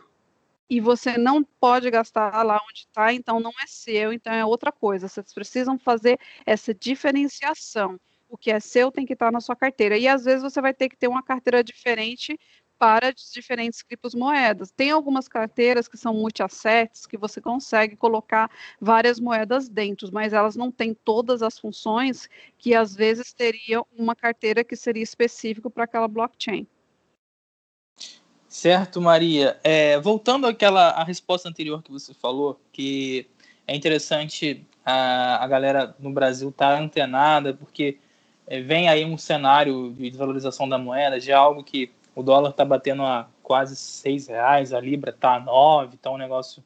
[0.69, 4.71] e você não pode gastar lá onde está, então não é seu, então é outra
[4.71, 5.09] coisa.
[5.09, 7.99] Vocês precisam fazer essa diferenciação.
[8.29, 9.97] O que é seu tem que estar na sua carteira.
[9.97, 12.39] E às vezes você vai ter que ter uma carteira diferente
[12.79, 14.71] para diferentes criptomoedas.
[14.71, 18.49] Tem algumas carteiras que são multi-assets, que você consegue colocar
[18.79, 24.15] várias moedas dentro, mas elas não têm todas as funções que às vezes teria uma
[24.15, 26.65] carteira que seria específico para aquela blockchain.
[28.51, 29.57] Certo, Maria.
[29.63, 33.25] É, voltando àquela a resposta anterior que você falou, que
[33.65, 37.97] é interessante a, a galera no Brasil estar tá antenada, porque
[38.45, 42.65] é, vem aí um cenário de desvalorização da moeda, de algo que o dólar está
[42.65, 46.61] batendo a quase seis reais, a libra está a nove, então é um negócio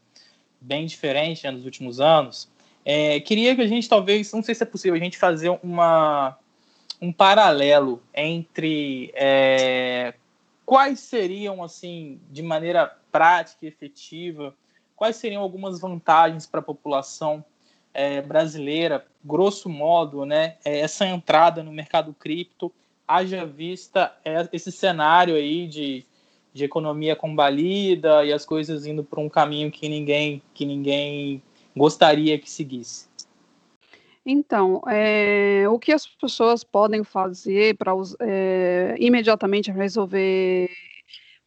[0.60, 2.50] bem diferente né, nos últimos anos.
[2.84, 6.36] É, queria que a gente talvez, não sei se é possível, a gente fazer uma,
[7.00, 10.16] um paralelo entre é,
[10.66, 14.54] quais seriam, assim, de maneira prática e efetiva,
[14.96, 17.44] quais seriam algumas vantagens para a população
[17.94, 22.72] é, brasileira, grosso modo, né, é, essa entrada no mercado cripto,
[23.08, 26.06] haja vista é, esse cenário aí de,
[26.54, 31.42] de economia combalida e as coisas indo para um caminho que ninguém, que ninguém
[31.76, 33.08] gostaria que seguisse.
[34.26, 40.68] Então, é, o que as pessoas podem fazer para é, imediatamente resolver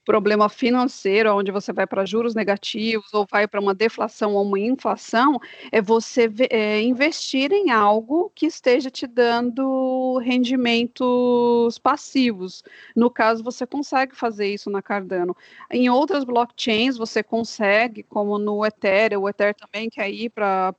[0.09, 4.59] problema financeiro, onde você vai para juros negativos ou vai para uma deflação ou uma
[4.59, 5.39] inflação,
[5.71, 12.65] é você é, investir em algo que esteja te dando rendimentos passivos.
[12.97, 15.37] No caso, você consegue fazer isso na Cardano.
[15.71, 20.75] Em outras blockchains, você consegue, como no Ethereum, o Ether também quer ir para.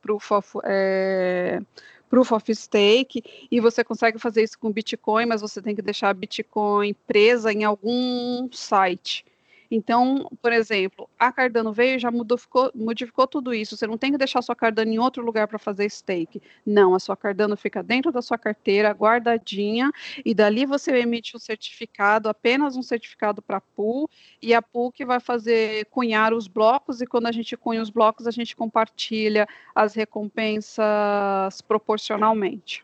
[0.65, 1.61] É,
[2.09, 6.13] proof of stake, e você consegue fazer isso com Bitcoin, mas você tem que deixar
[6.13, 9.25] Bitcoin presa em algum site.
[9.71, 13.77] Então, por exemplo, a Cardano veio e já modificou, modificou tudo isso.
[13.77, 16.41] Você não tem que deixar sua Cardano em outro lugar para fazer stake.
[16.65, 19.91] Não, a sua Cardano fica dentro da sua carteira, guardadinha,
[20.25, 24.09] e dali você emite um certificado, apenas um certificado para a pool,
[24.41, 27.89] e a pool que vai fazer cunhar os blocos, e quando a gente cunha os
[27.89, 32.83] blocos, a gente compartilha as recompensas proporcionalmente.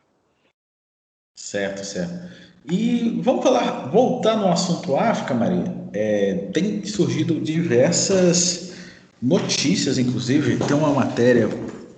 [1.36, 2.55] Certo, certo.
[2.70, 8.74] E vamos falar, voltar no assunto África, Maria é, tem surgido diversas
[9.22, 11.50] notícias, inclusive, tem uma matéria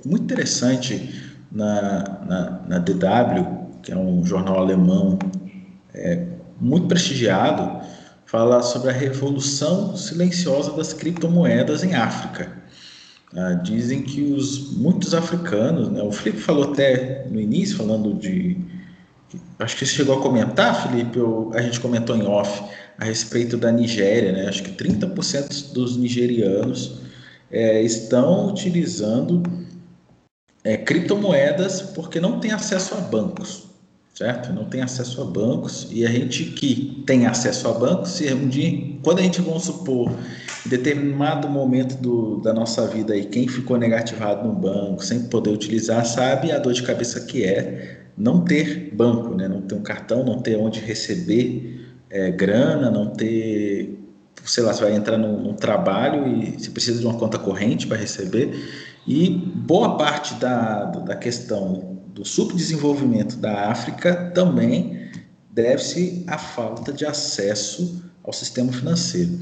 [0.05, 5.17] muito interessante na, na, na DW, que é um jornal alemão
[5.93, 6.25] é,
[6.61, 7.81] muito prestigiado,
[8.25, 12.51] fala sobre a revolução silenciosa das criptomoedas em África.
[13.35, 18.57] Ah, dizem que os muitos africanos, né, o Felipe falou até no início, falando de.
[19.59, 21.19] Acho que você chegou a comentar, Felipe,
[21.53, 22.63] a gente comentou em off,
[22.97, 24.47] a respeito da Nigéria, né?
[24.47, 26.99] Acho que 30% dos nigerianos
[27.51, 29.43] é, estão utilizando
[30.63, 33.65] é, criptomoedas porque não tem acesso a bancos,
[34.13, 34.51] certo?
[34.51, 38.47] Não tem acesso a bancos e a gente que tem acesso a bancos, se um
[38.47, 40.11] dia, quando a gente vamos supor
[40.65, 45.51] em determinado momento do, da nossa vida aí, quem ficou negativado no banco sem poder
[45.51, 49.47] utilizar sabe a dor de cabeça que é não ter banco, né?
[49.47, 53.99] não ter um cartão, não ter onde receber é, grana, não ter,
[54.43, 57.85] sei lá, você vai entrar num, num trabalho e você precisa de uma conta corrente
[57.85, 58.51] para receber.
[59.05, 65.09] E boa parte da, da questão do subdesenvolvimento da África também
[65.51, 69.39] deve-se à falta de acesso ao sistema financeiro.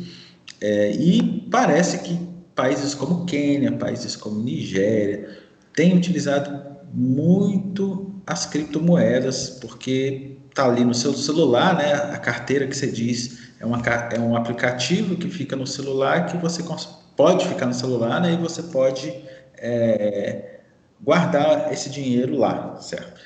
[0.67, 2.17] É, e parece que
[2.55, 5.37] países como Quênia, países como Nigéria,
[5.75, 6.59] têm utilizado
[6.91, 11.93] muito as criptomoedas, porque está ali no seu celular, né?
[11.93, 13.79] A carteira que você diz é, uma,
[14.11, 16.63] é um aplicativo que fica no celular que você
[17.15, 18.33] pode ficar no celular, né?
[18.33, 19.13] E você pode
[19.59, 20.61] é,
[20.99, 23.21] guardar esse dinheiro lá, certo?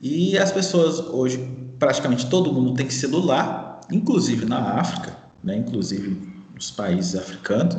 [0.00, 1.36] E as pessoas hoje,
[1.78, 5.14] praticamente todo mundo tem celular, inclusive na África,
[5.44, 5.54] né?
[5.54, 7.76] Inclusive nos países africanos.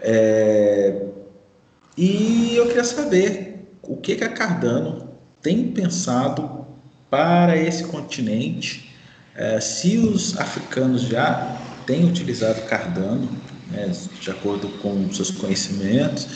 [0.00, 1.06] É,
[1.96, 5.10] e eu queria saber o que, que a Cardano
[5.42, 6.64] tem pensado
[7.10, 8.94] para esse continente,
[9.34, 13.28] é, se os africanos já têm utilizado Cardano,
[13.70, 16.28] né, de acordo com seus conhecimentos,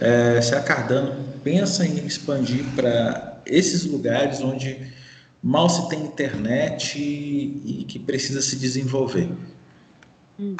[0.00, 4.92] é, se a Cardano pensa em expandir para esses lugares onde
[5.42, 9.28] mal se tem internet e, e que precisa se desenvolver.
[10.38, 10.56] Hum.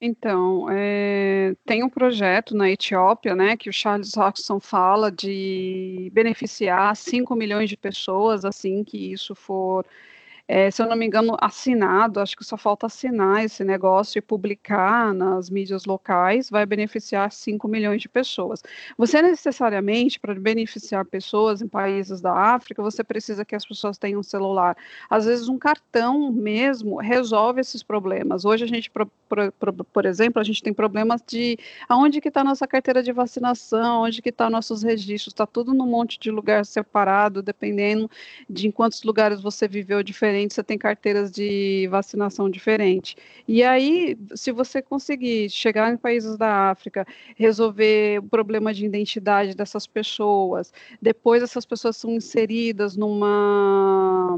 [0.00, 6.94] Então, é, tem um projeto na Etiópia, né, que o Charles Hodgson fala de beneficiar
[6.96, 9.84] 5 milhões de pessoas assim que isso for
[10.46, 14.22] é, se eu não me engano, assinado, acho que só falta assinar esse negócio e
[14.22, 18.62] publicar nas mídias locais, vai beneficiar 5 milhões de pessoas.
[18.98, 24.20] Você necessariamente, para beneficiar pessoas em países da África, você precisa que as pessoas tenham
[24.20, 24.76] um celular.
[25.08, 28.44] Às vezes, um cartão mesmo resolve esses problemas.
[28.44, 32.44] Hoje, a gente, por, por, por exemplo, a gente tem problemas de aonde que está
[32.44, 36.66] nossa carteira de vacinação, onde que está nossos registros, está tudo num monte de lugar
[36.66, 38.10] separado, dependendo
[38.48, 43.16] de em quantos lugares você viveu diferente diferente, você tem carteiras de vacinação diferente.
[43.46, 47.06] E aí, se você conseguir chegar em países da África,
[47.36, 54.36] resolver o problema de identidade dessas pessoas, depois essas pessoas são inseridas numa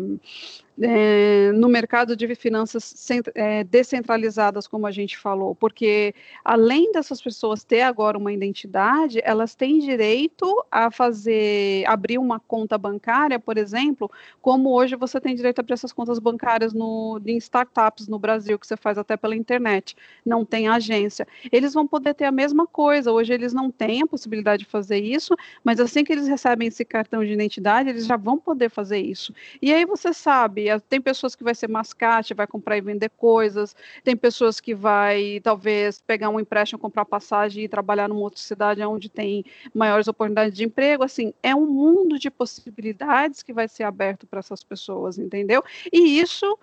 [0.80, 2.94] é, no mercado de finanças
[3.34, 6.14] é, descentralizadas, como a gente falou, porque
[6.44, 12.76] além dessas pessoas ter agora uma identidade, elas têm direito a fazer, abrir uma conta
[12.76, 14.10] bancária, por exemplo,
[14.42, 18.58] como hoje você tem direito a abrir essas contas bancárias no, em startups no Brasil,
[18.58, 21.26] que você faz até pela internet, não tem agência.
[21.50, 24.98] Eles vão poder ter a mesma coisa, hoje eles não têm a possibilidade de fazer
[24.98, 28.98] isso, mas assim que eles recebem esse cartão de identidade, eles já vão poder fazer
[28.98, 29.32] isso.
[29.60, 33.74] E aí você sabe, tem pessoas que vai ser mascate, vai comprar e vender coisas,
[34.04, 38.82] tem pessoas que vai talvez pegar um empréstimo, comprar passagem e trabalhar numa outra cidade
[38.82, 39.44] onde tem
[39.74, 44.40] maiores oportunidades de emprego, assim, é um mundo de possibilidades que vai ser aberto para
[44.40, 45.62] essas pessoas, entendeu?
[45.92, 46.58] E isso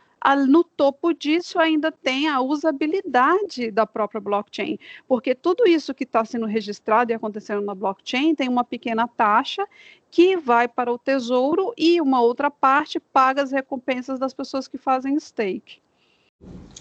[0.47, 6.23] no topo disso ainda tem a usabilidade da própria blockchain, porque tudo isso que está
[6.23, 9.65] sendo registrado e acontecendo na blockchain tem uma pequena taxa
[10.09, 14.77] que vai para o tesouro e uma outra parte paga as recompensas das pessoas que
[14.77, 15.81] fazem stake.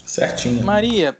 [0.05, 0.63] Certinho.
[0.63, 1.17] Maria,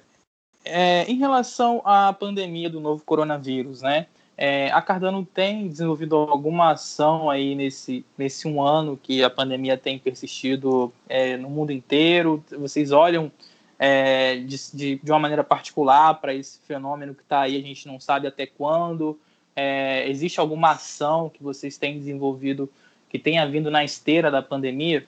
[0.64, 4.08] é, em relação à pandemia do novo coronavírus, né?
[4.36, 9.78] É, a Cardano tem desenvolvido alguma ação aí nesse, nesse um ano que a pandemia
[9.78, 12.44] tem persistido é, no mundo inteiro?
[12.58, 13.32] Vocês olham
[13.78, 17.88] é, de, de, de, uma maneira particular para esse fenômeno que está aí, a gente
[17.88, 19.20] não sabe até quando?
[19.56, 22.70] É, existe alguma ação que vocês têm desenvolvido
[23.10, 25.06] que tenha vindo na esteira da pandemia?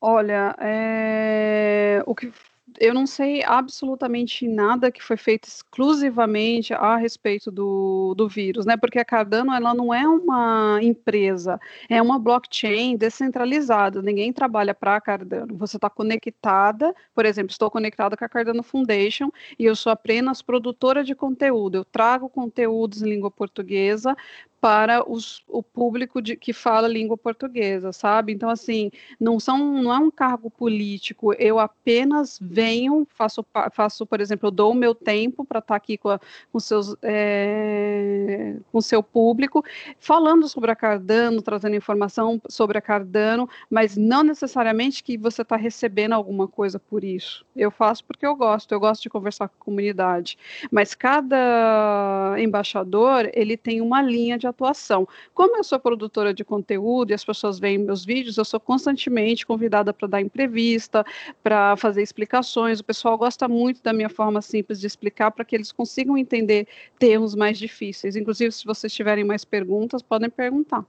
[0.00, 2.32] Olha, é, o que
[2.78, 8.76] eu não sei absolutamente nada que foi feito exclusivamente a respeito do, do vírus, né?
[8.76, 11.58] Porque a Cardano ela não é uma empresa,
[11.88, 14.02] é uma blockchain descentralizada.
[14.02, 15.56] Ninguém trabalha para a Cardano.
[15.56, 20.42] Você está conectada, por exemplo, estou conectada com a Cardano Foundation e eu sou apenas
[20.42, 21.76] produtora de conteúdo.
[21.76, 24.16] Eu trago conteúdos em língua portuguesa
[24.60, 28.32] para os, o público de, que fala língua portuguesa, sabe?
[28.32, 34.20] Então, assim, não, são, não é um cargo político, eu apenas venho, faço, faço por
[34.20, 36.20] exemplo, eu dou o meu tempo para estar tá aqui com, a,
[36.52, 39.64] com, seus, é, com seu público,
[39.98, 45.56] falando sobre a Cardano, trazendo informação sobre a Cardano, mas não necessariamente que você está
[45.56, 47.46] recebendo alguma coisa por isso.
[47.56, 50.36] Eu faço porque eu gosto, eu gosto de conversar com a comunidade,
[50.70, 55.06] mas cada embaixador, ele tem uma linha de atuação.
[55.34, 59.46] Como eu sou produtora de conteúdo e as pessoas veem meus vídeos, eu sou constantemente
[59.46, 61.04] convidada para dar entrevista,
[61.42, 62.80] para fazer explicações.
[62.80, 66.66] O pessoal gosta muito da minha forma simples de explicar para que eles consigam entender
[66.98, 68.16] termos mais difíceis.
[68.16, 70.84] Inclusive, se vocês tiverem mais perguntas, podem perguntar.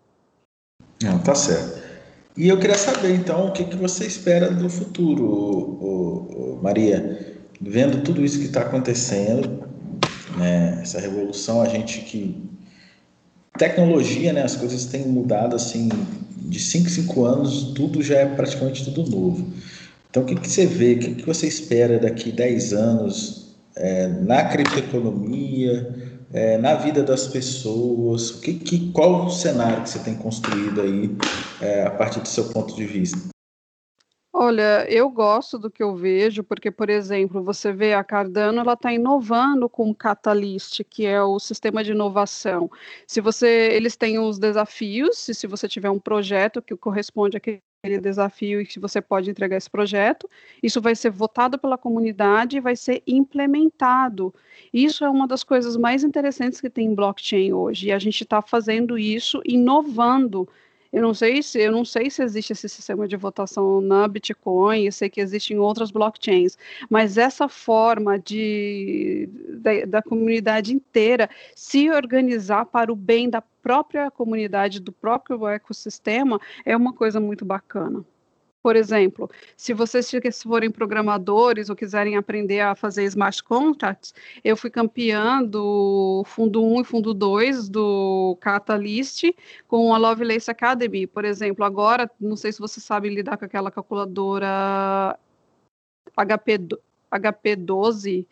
[1.02, 1.92] Não, tá certo.
[2.38, 7.36] E eu queria saber, então, o que, que você espera do futuro, o, o, Maria?
[7.60, 9.64] Vendo tudo isso que está acontecendo,
[10.38, 12.51] né, essa revolução, a gente que.
[13.58, 15.90] Tecnologia, né, as coisas têm mudado assim,
[16.38, 19.54] de 5 em 5 anos, tudo já é praticamente tudo novo.
[20.10, 24.08] Então, o que, que você vê, o que, que você espera daqui 10 anos é,
[24.08, 25.96] na criptoeconomia,
[26.34, 28.32] é, na vida das pessoas?
[28.32, 31.16] Que, que, qual o cenário que você tem construído aí
[31.62, 33.18] é, a partir do seu ponto de vista?
[34.34, 38.74] Olha, eu gosto do que eu vejo, porque, por exemplo, você vê a Cardano, ela
[38.74, 42.72] está inovando com o Catalyst, que é o sistema de inovação.
[43.06, 47.62] Se você, eles têm os desafios, e se você tiver um projeto que corresponde àquele
[48.02, 50.30] desafio e que você pode entregar esse projeto,
[50.64, 54.34] isso vai ser votado pela comunidade e vai ser implementado.
[54.74, 58.24] Isso é uma das coisas mais interessantes que tem em blockchain hoje, e a gente
[58.24, 60.48] está fazendo isso, inovando
[60.92, 64.86] eu não sei se eu não sei se existe esse sistema de votação na Bitcoin,
[64.86, 66.58] eu sei que existe em outras blockchains,
[66.90, 69.30] mas essa forma de
[69.60, 76.40] da, da comunidade inteira se organizar para o bem da própria comunidade, do próprio ecossistema,
[76.66, 78.04] é uma coisa muito bacana.
[78.64, 80.12] Por exemplo, se vocês
[80.44, 86.82] forem programadores ou quiserem aprender a fazer smart contracts, eu fui campeã do fundo 1
[86.82, 89.24] e fundo 2 do Catalyst
[89.68, 91.66] com a Lovelace Academy, por exemplo.
[91.66, 95.18] Agora, não sei se você sabe lidar com aquela calculadora
[96.16, 96.60] HP,
[97.12, 98.28] HP12,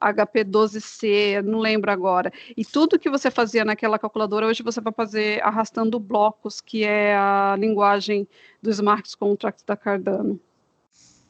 [0.00, 2.32] HP12C, não lembro agora.
[2.56, 7.16] E tudo que você fazia naquela calculadora, hoje você vai fazer arrastando blocos, que é
[7.16, 8.26] a linguagem
[8.62, 10.40] dos smart contracts da Cardano.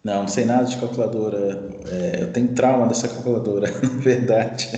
[0.03, 1.69] Não, não sei nada de calculadora.
[1.91, 4.69] É, eu tenho trauma dessa calculadora, na verdade.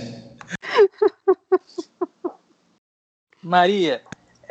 [3.41, 4.01] Maria,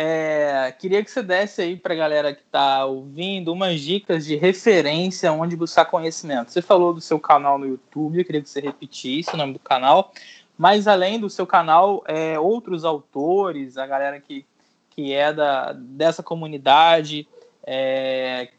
[0.00, 4.36] é, queria que você desse aí para a galera que está ouvindo umas dicas de
[4.36, 6.52] referência onde buscar conhecimento.
[6.52, 9.58] Você falou do seu canal no YouTube, eu queria que você repetisse o nome do
[9.58, 10.12] canal,
[10.56, 14.46] mas além do seu canal, é, outros autores, a galera que,
[14.90, 17.26] que é da, dessa comunidade,
[17.66, 18.52] é,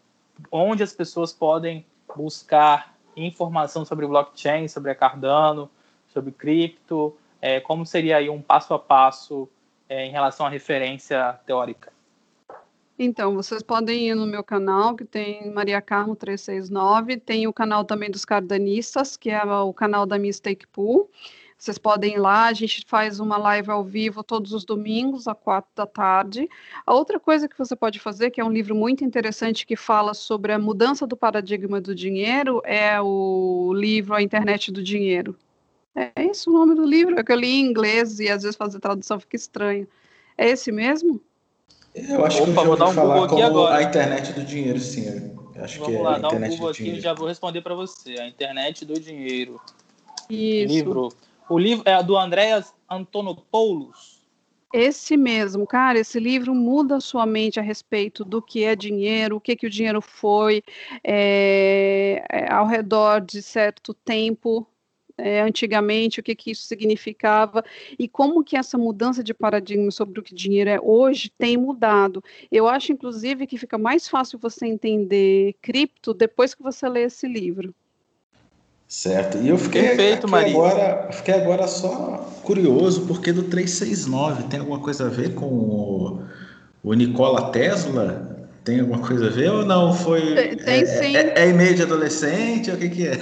[0.52, 1.86] onde as pessoas podem
[2.18, 5.72] buscar informação sobre blockchain, sobre a Cardano,
[6.14, 9.48] sobre cripto, é, como seria aí um passo a passo
[9.90, 11.92] é, em relação à referência teórica?
[13.02, 17.84] Então, vocês podem ir no meu canal, que tem Maria Carmo 369, tem o canal
[17.84, 21.10] também dos cardanistas, que é o canal da Mistake Pool.
[21.58, 25.38] Vocês podem ir lá, a gente faz uma live ao vivo todos os domingos, às
[25.38, 26.50] quatro da tarde.
[26.86, 30.14] A outra coisa que você pode fazer, que é um livro muito interessante que fala
[30.14, 35.38] sobre a mudança do paradigma do dinheiro, é o livro A Internet do Dinheiro.
[35.96, 38.56] É esse o nome do livro, é que eu li em inglês e às vezes
[38.56, 39.88] fazer tradução fica estranho.
[40.38, 41.22] É esse mesmo?
[41.94, 43.76] Eu acho Opa, que eu vou dar um falar Google aqui agora.
[43.78, 45.06] a internet do dinheiro, sim.
[45.56, 47.62] Eu acho Vamos que lá, é a dá um Google aqui e já vou responder
[47.62, 48.16] para você.
[48.20, 49.60] A internet do dinheiro.
[50.30, 50.74] Isso.
[50.74, 51.10] Livro.
[51.50, 54.20] O livro é do Andreas Antonopoulos.
[54.72, 59.38] Esse mesmo, cara, esse livro muda a sua mente a respeito do que é dinheiro,
[59.38, 60.64] o que, que o dinheiro foi
[61.04, 64.68] é, é, ao redor de certo tempo,
[65.20, 67.64] é, antigamente, o que, que isso significava
[67.98, 72.24] e como que essa mudança de paradigma sobre o que dinheiro é hoje tem mudado.
[72.52, 77.28] Eu acho, inclusive, que fica mais fácil você entender cripto depois que você lê esse
[77.28, 77.74] livro.
[78.88, 79.38] Certo.
[79.38, 80.52] E eu fiquei, Perfeito, Maria.
[80.52, 86.24] agora, fiquei agora só curioso, porque do 369 tem alguma coisa a ver com o,
[86.84, 88.39] o Nikola Tesla?
[88.64, 89.94] Tem alguma coisa a ver ou não?
[89.94, 90.36] Foi.
[90.36, 91.16] Tem, tem é, sim.
[91.16, 92.70] É, é, e-mail de adolescente?
[92.72, 93.18] O que, que é?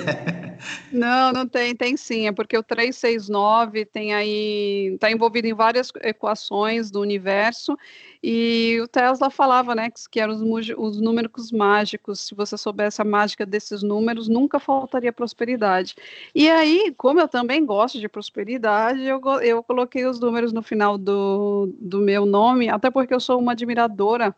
[0.91, 2.27] Não, não tem, tem sim.
[2.27, 4.93] É porque o 369 tem aí.
[4.93, 7.77] está envolvido em várias equações do universo.
[8.23, 12.21] E o Tesla falava, né, que, que eram os, os números mágicos.
[12.21, 15.95] Se você soubesse a mágica desses números, nunca faltaria prosperidade.
[16.33, 20.97] E aí, como eu também gosto de prosperidade, eu, eu coloquei os números no final
[20.97, 24.35] do, do meu nome, até porque eu sou uma admiradora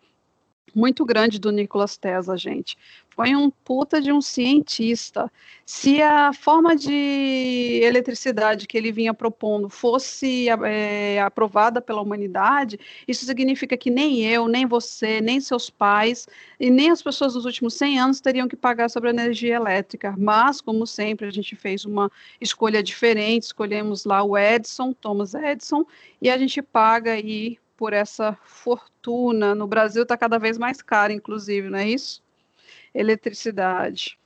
[0.75, 2.77] muito grande do Nicolas Tesla, gente.
[3.09, 5.29] Foi um puta de um cientista.
[5.65, 13.25] Se a forma de eletricidade que ele vinha propondo fosse é, aprovada pela humanidade, isso
[13.25, 16.27] significa que nem eu, nem você, nem seus pais
[16.59, 20.15] e nem as pessoas dos últimos 100 anos teriam que pagar sobre a energia elétrica.
[20.17, 22.09] Mas, como sempre, a gente fez uma
[22.39, 25.85] escolha diferente, escolhemos lá o Edison, Thomas Edison,
[26.21, 29.55] e a gente paga aí por essa fortuna.
[29.55, 32.21] No Brasil está cada vez mais caro, inclusive, não é isso?
[32.93, 34.19] Eletricidade.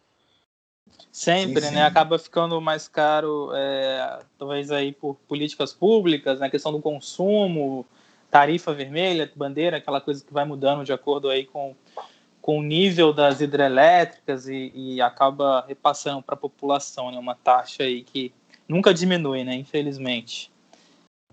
[1.11, 1.75] Sempre, sim, sim.
[1.75, 1.85] né?
[1.85, 6.49] Acaba ficando mais caro, é, talvez aí por políticas públicas, na né?
[6.49, 7.85] questão do consumo,
[8.31, 11.75] tarifa vermelha, bandeira, aquela coisa que vai mudando de acordo aí com,
[12.41, 17.19] com o nível das hidrelétricas e, e acaba repassando para a população, né?
[17.19, 18.33] Uma taxa aí que
[18.67, 19.53] nunca diminui, né?
[19.53, 20.51] Infelizmente.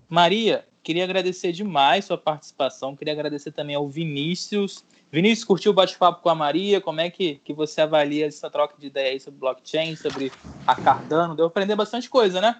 [0.06, 2.96] Maria, queria agradecer demais sua participação.
[2.96, 4.84] Queria agradecer também ao Vinícius.
[5.12, 6.80] Vinícius, curtiu o bate-papo com a Maria?
[6.80, 10.32] Como é que, que você avalia essa troca de ideias sobre blockchain, sobre
[10.66, 11.34] a Cardano?
[11.34, 12.56] Deu aprender bastante coisa, né?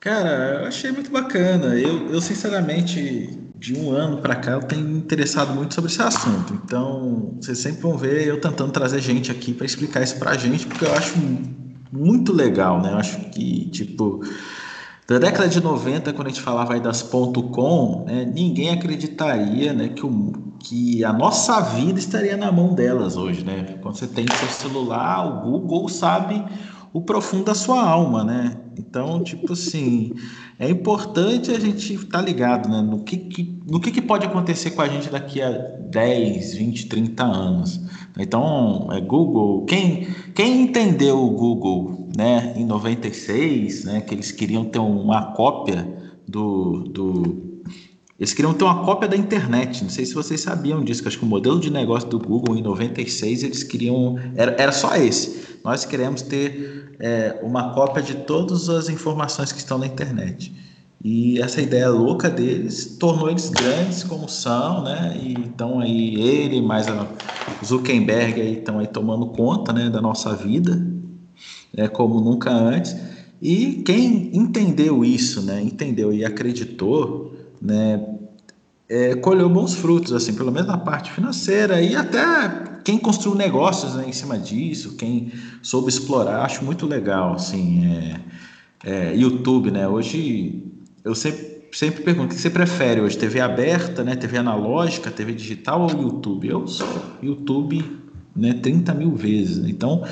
[0.00, 1.76] Cara, eu achei muito bacana.
[1.76, 6.00] Eu, eu sinceramente, de um ano para cá, eu tenho me interessado muito sobre esse
[6.00, 6.54] assunto.
[6.64, 10.36] Então, vocês sempre vão ver eu tentando trazer gente aqui para explicar isso para a
[10.36, 11.14] gente, porque eu acho
[11.92, 12.92] muito legal, né?
[12.92, 14.20] Eu acho que, tipo,
[15.08, 19.88] da década de 90, quando a gente falava aí das .com, né, ninguém acreditaria né,
[19.88, 23.78] que, o, que a nossa vida estaria na mão delas hoje, né?
[23.80, 26.44] Quando você tem seu celular, o Google sabe
[26.92, 28.54] o profundo da sua alma, né?
[28.78, 30.12] Então, tipo assim,
[30.58, 32.80] é importante a gente estar tá ligado, né?
[32.80, 36.86] No que, que, no que, que pode acontecer com a gente daqui a 10, 20,
[36.86, 37.80] 30 anos.
[38.18, 39.64] Então, é Google.
[39.64, 45.86] Quem, quem entendeu o Google, né, em 96, né, que eles queriam ter uma cópia
[46.26, 47.47] do, do
[48.18, 49.82] eles queriam ter uma cópia da internet.
[49.82, 52.56] Não sei se vocês sabiam disso, que acho que o modelo de negócio do Google
[52.56, 54.18] em 96 eles queriam.
[54.34, 55.58] Era, era só esse.
[55.64, 60.52] Nós queremos ter é, uma cópia de todas as informações que estão na internet.
[61.04, 65.16] E essa ideia louca deles tornou eles grandes como são, né?
[65.22, 67.06] E então aí ele mais a
[67.64, 70.84] Zuckerberg aí estão aí tomando conta, né, da nossa vida,
[71.72, 72.96] né, como nunca antes.
[73.40, 78.04] E quem entendeu isso, né, entendeu e acreditou, né,
[78.88, 81.80] é, colheu bons frutos, assim, pelo menos na parte financeira.
[81.80, 82.22] E até
[82.84, 85.32] quem construiu negócios né, em cima disso, quem
[85.62, 88.20] soube explorar, acho muito legal, assim, é,
[88.84, 90.64] é, YouTube, né, hoje
[91.04, 95.34] eu sempre, sempre pergunto, o que você prefere hoje, TV aberta, né, TV analógica, TV
[95.34, 96.48] digital ou YouTube?
[96.48, 96.88] Eu sou
[97.22, 97.84] YouTube,
[98.34, 100.04] né, 30 mil vezes, então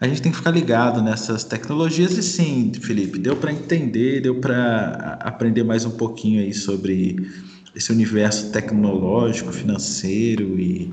[0.00, 4.36] a gente tem que ficar ligado nessas tecnologias e sim, Felipe, deu para entender, deu
[4.36, 7.30] para aprender mais um pouquinho aí sobre
[7.74, 10.92] esse universo tecnológico, financeiro e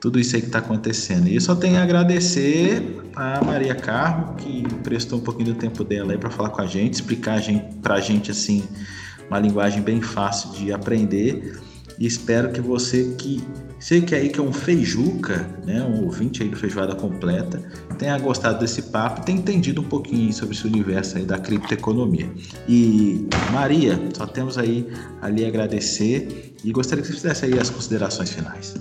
[0.00, 1.28] tudo isso aí que está acontecendo.
[1.28, 5.84] E eu só tenho a agradecer a Maria Carmo, que prestou um pouquinho do tempo
[5.84, 7.40] dela aí para falar com a gente, explicar
[7.82, 8.64] para a gente assim
[9.28, 11.60] uma linguagem bem fácil de aprender
[12.00, 13.44] e espero que você que
[13.78, 17.62] sei que aí que é um feijuca, né, um ouvinte aí do Feijoada Completa,
[17.98, 22.30] tenha gostado desse papo, tenha entendido um pouquinho sobre esse universo aí da criptoeconomia.
[22.68, 24.86] E Maria, só temos aí
[25.20, 28.74] ali agradecer e gostaria que você fizesse aí as considerações finais.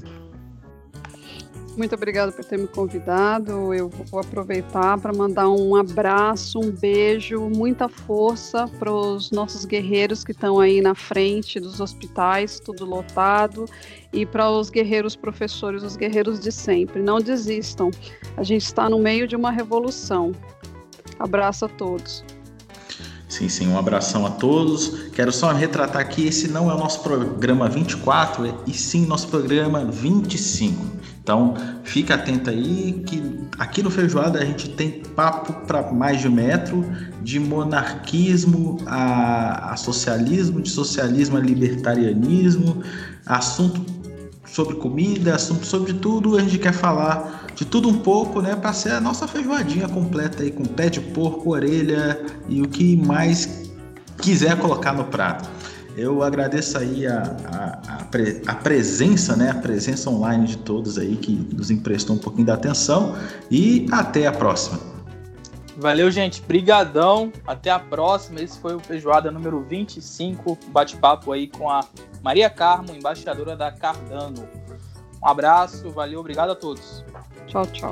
[1.80, 3.74] Muito obrigada por ter me convidado.
[3.74, 10.22] Eu vou aproveitar para mandar um abraço, um beijo, muita força para os nossos guerreiros
[10.22, 13.64] que estão aí na frente dos hospitais, tudo lotado,
[14.12, 17.02] e para os guerreiros professores, os guerreiros de sempre.
[17.02, 17.92] Não desistam.
[18.36, 20.34] A gente está no meio de uma revolução.
[21.18, 22.26] Abraço a todos.
[23.30, 25.12] Sim, sim, um abração a todos.
[25.14, 29.86] Quero só retratar que esse não é o nosso programa 24, e sim nosso programa
[29.86, 30.99] 25.
[31.30, 31.54] Então,
[31.84, 33.22] fica atento aí que
[33.60, 36.84] aqui no Feijoada a gente tem papo para mais de um metro,
[37.22, 42.82] de monarquismo a, a socialismo, de socialismo a libertarianismo,
[43.28, 43.86] assunto
[44.44, 48.74] sobre comida, assunto sobre tudo, a gente quer falar de tudo um pouco, né, para
[48.74, 53.70] ser a nossa feijoadinha completa aí com pé de porco, orelha e o que mais
[54.20, 55.48] quiser colocar no prato.
[56.00, 60.98] Eu agradeço aí a, a, a, pre, a, presença, né, a presença online de todos
[60.98, 63.18] aí que nos emprestou um pouquinho da atenção
[63.52, 64.80] e até a próxima.
[65.76, 66.42] Valeu, gente.
[66.42, 67.34] Brigadão.
[67.46, 68.40] Até a próxima.
[68.40, 71.82] Esse foi o Feijoada número 25, bate-papo aí com a
[72.24, 74.48] Maria Carmo, embaixadora da Cardano.
[75.22, 77.04] Um abraço, valeu, obrigado a todos.
[77.50, 77.92] Tchau, tchau.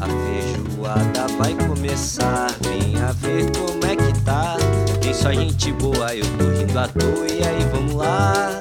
[0.00, 4.56] A feijoada vai começar, venha ver como é que tá.
[5.00, 8.60] Tem só gente boa, eu tô rindo à toa e aí vamos lá.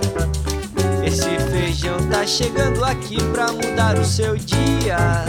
[1.03, 5.25] Esse feijão tá chegando aqui pra mudar o seu dia.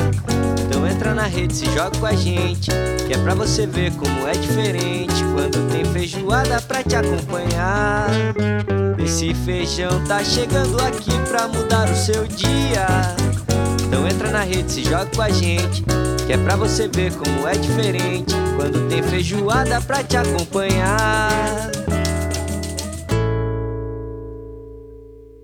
[0.64, 2.70] Então entra na rede, se joga com a gente,
[3.08, 8.06] que é pra você ver como é diferente quando tem feijoada pra te acompanhar.
[9.04, 12.86] Esse feijão tá chegando aqui pra mudar o seu dia.
[13.90, 15.82] Então entra na rede, se joga com a gente,
[16.24, 21.68] que é pra você ver como é diferente quando tem feijoada pra te acompanhar.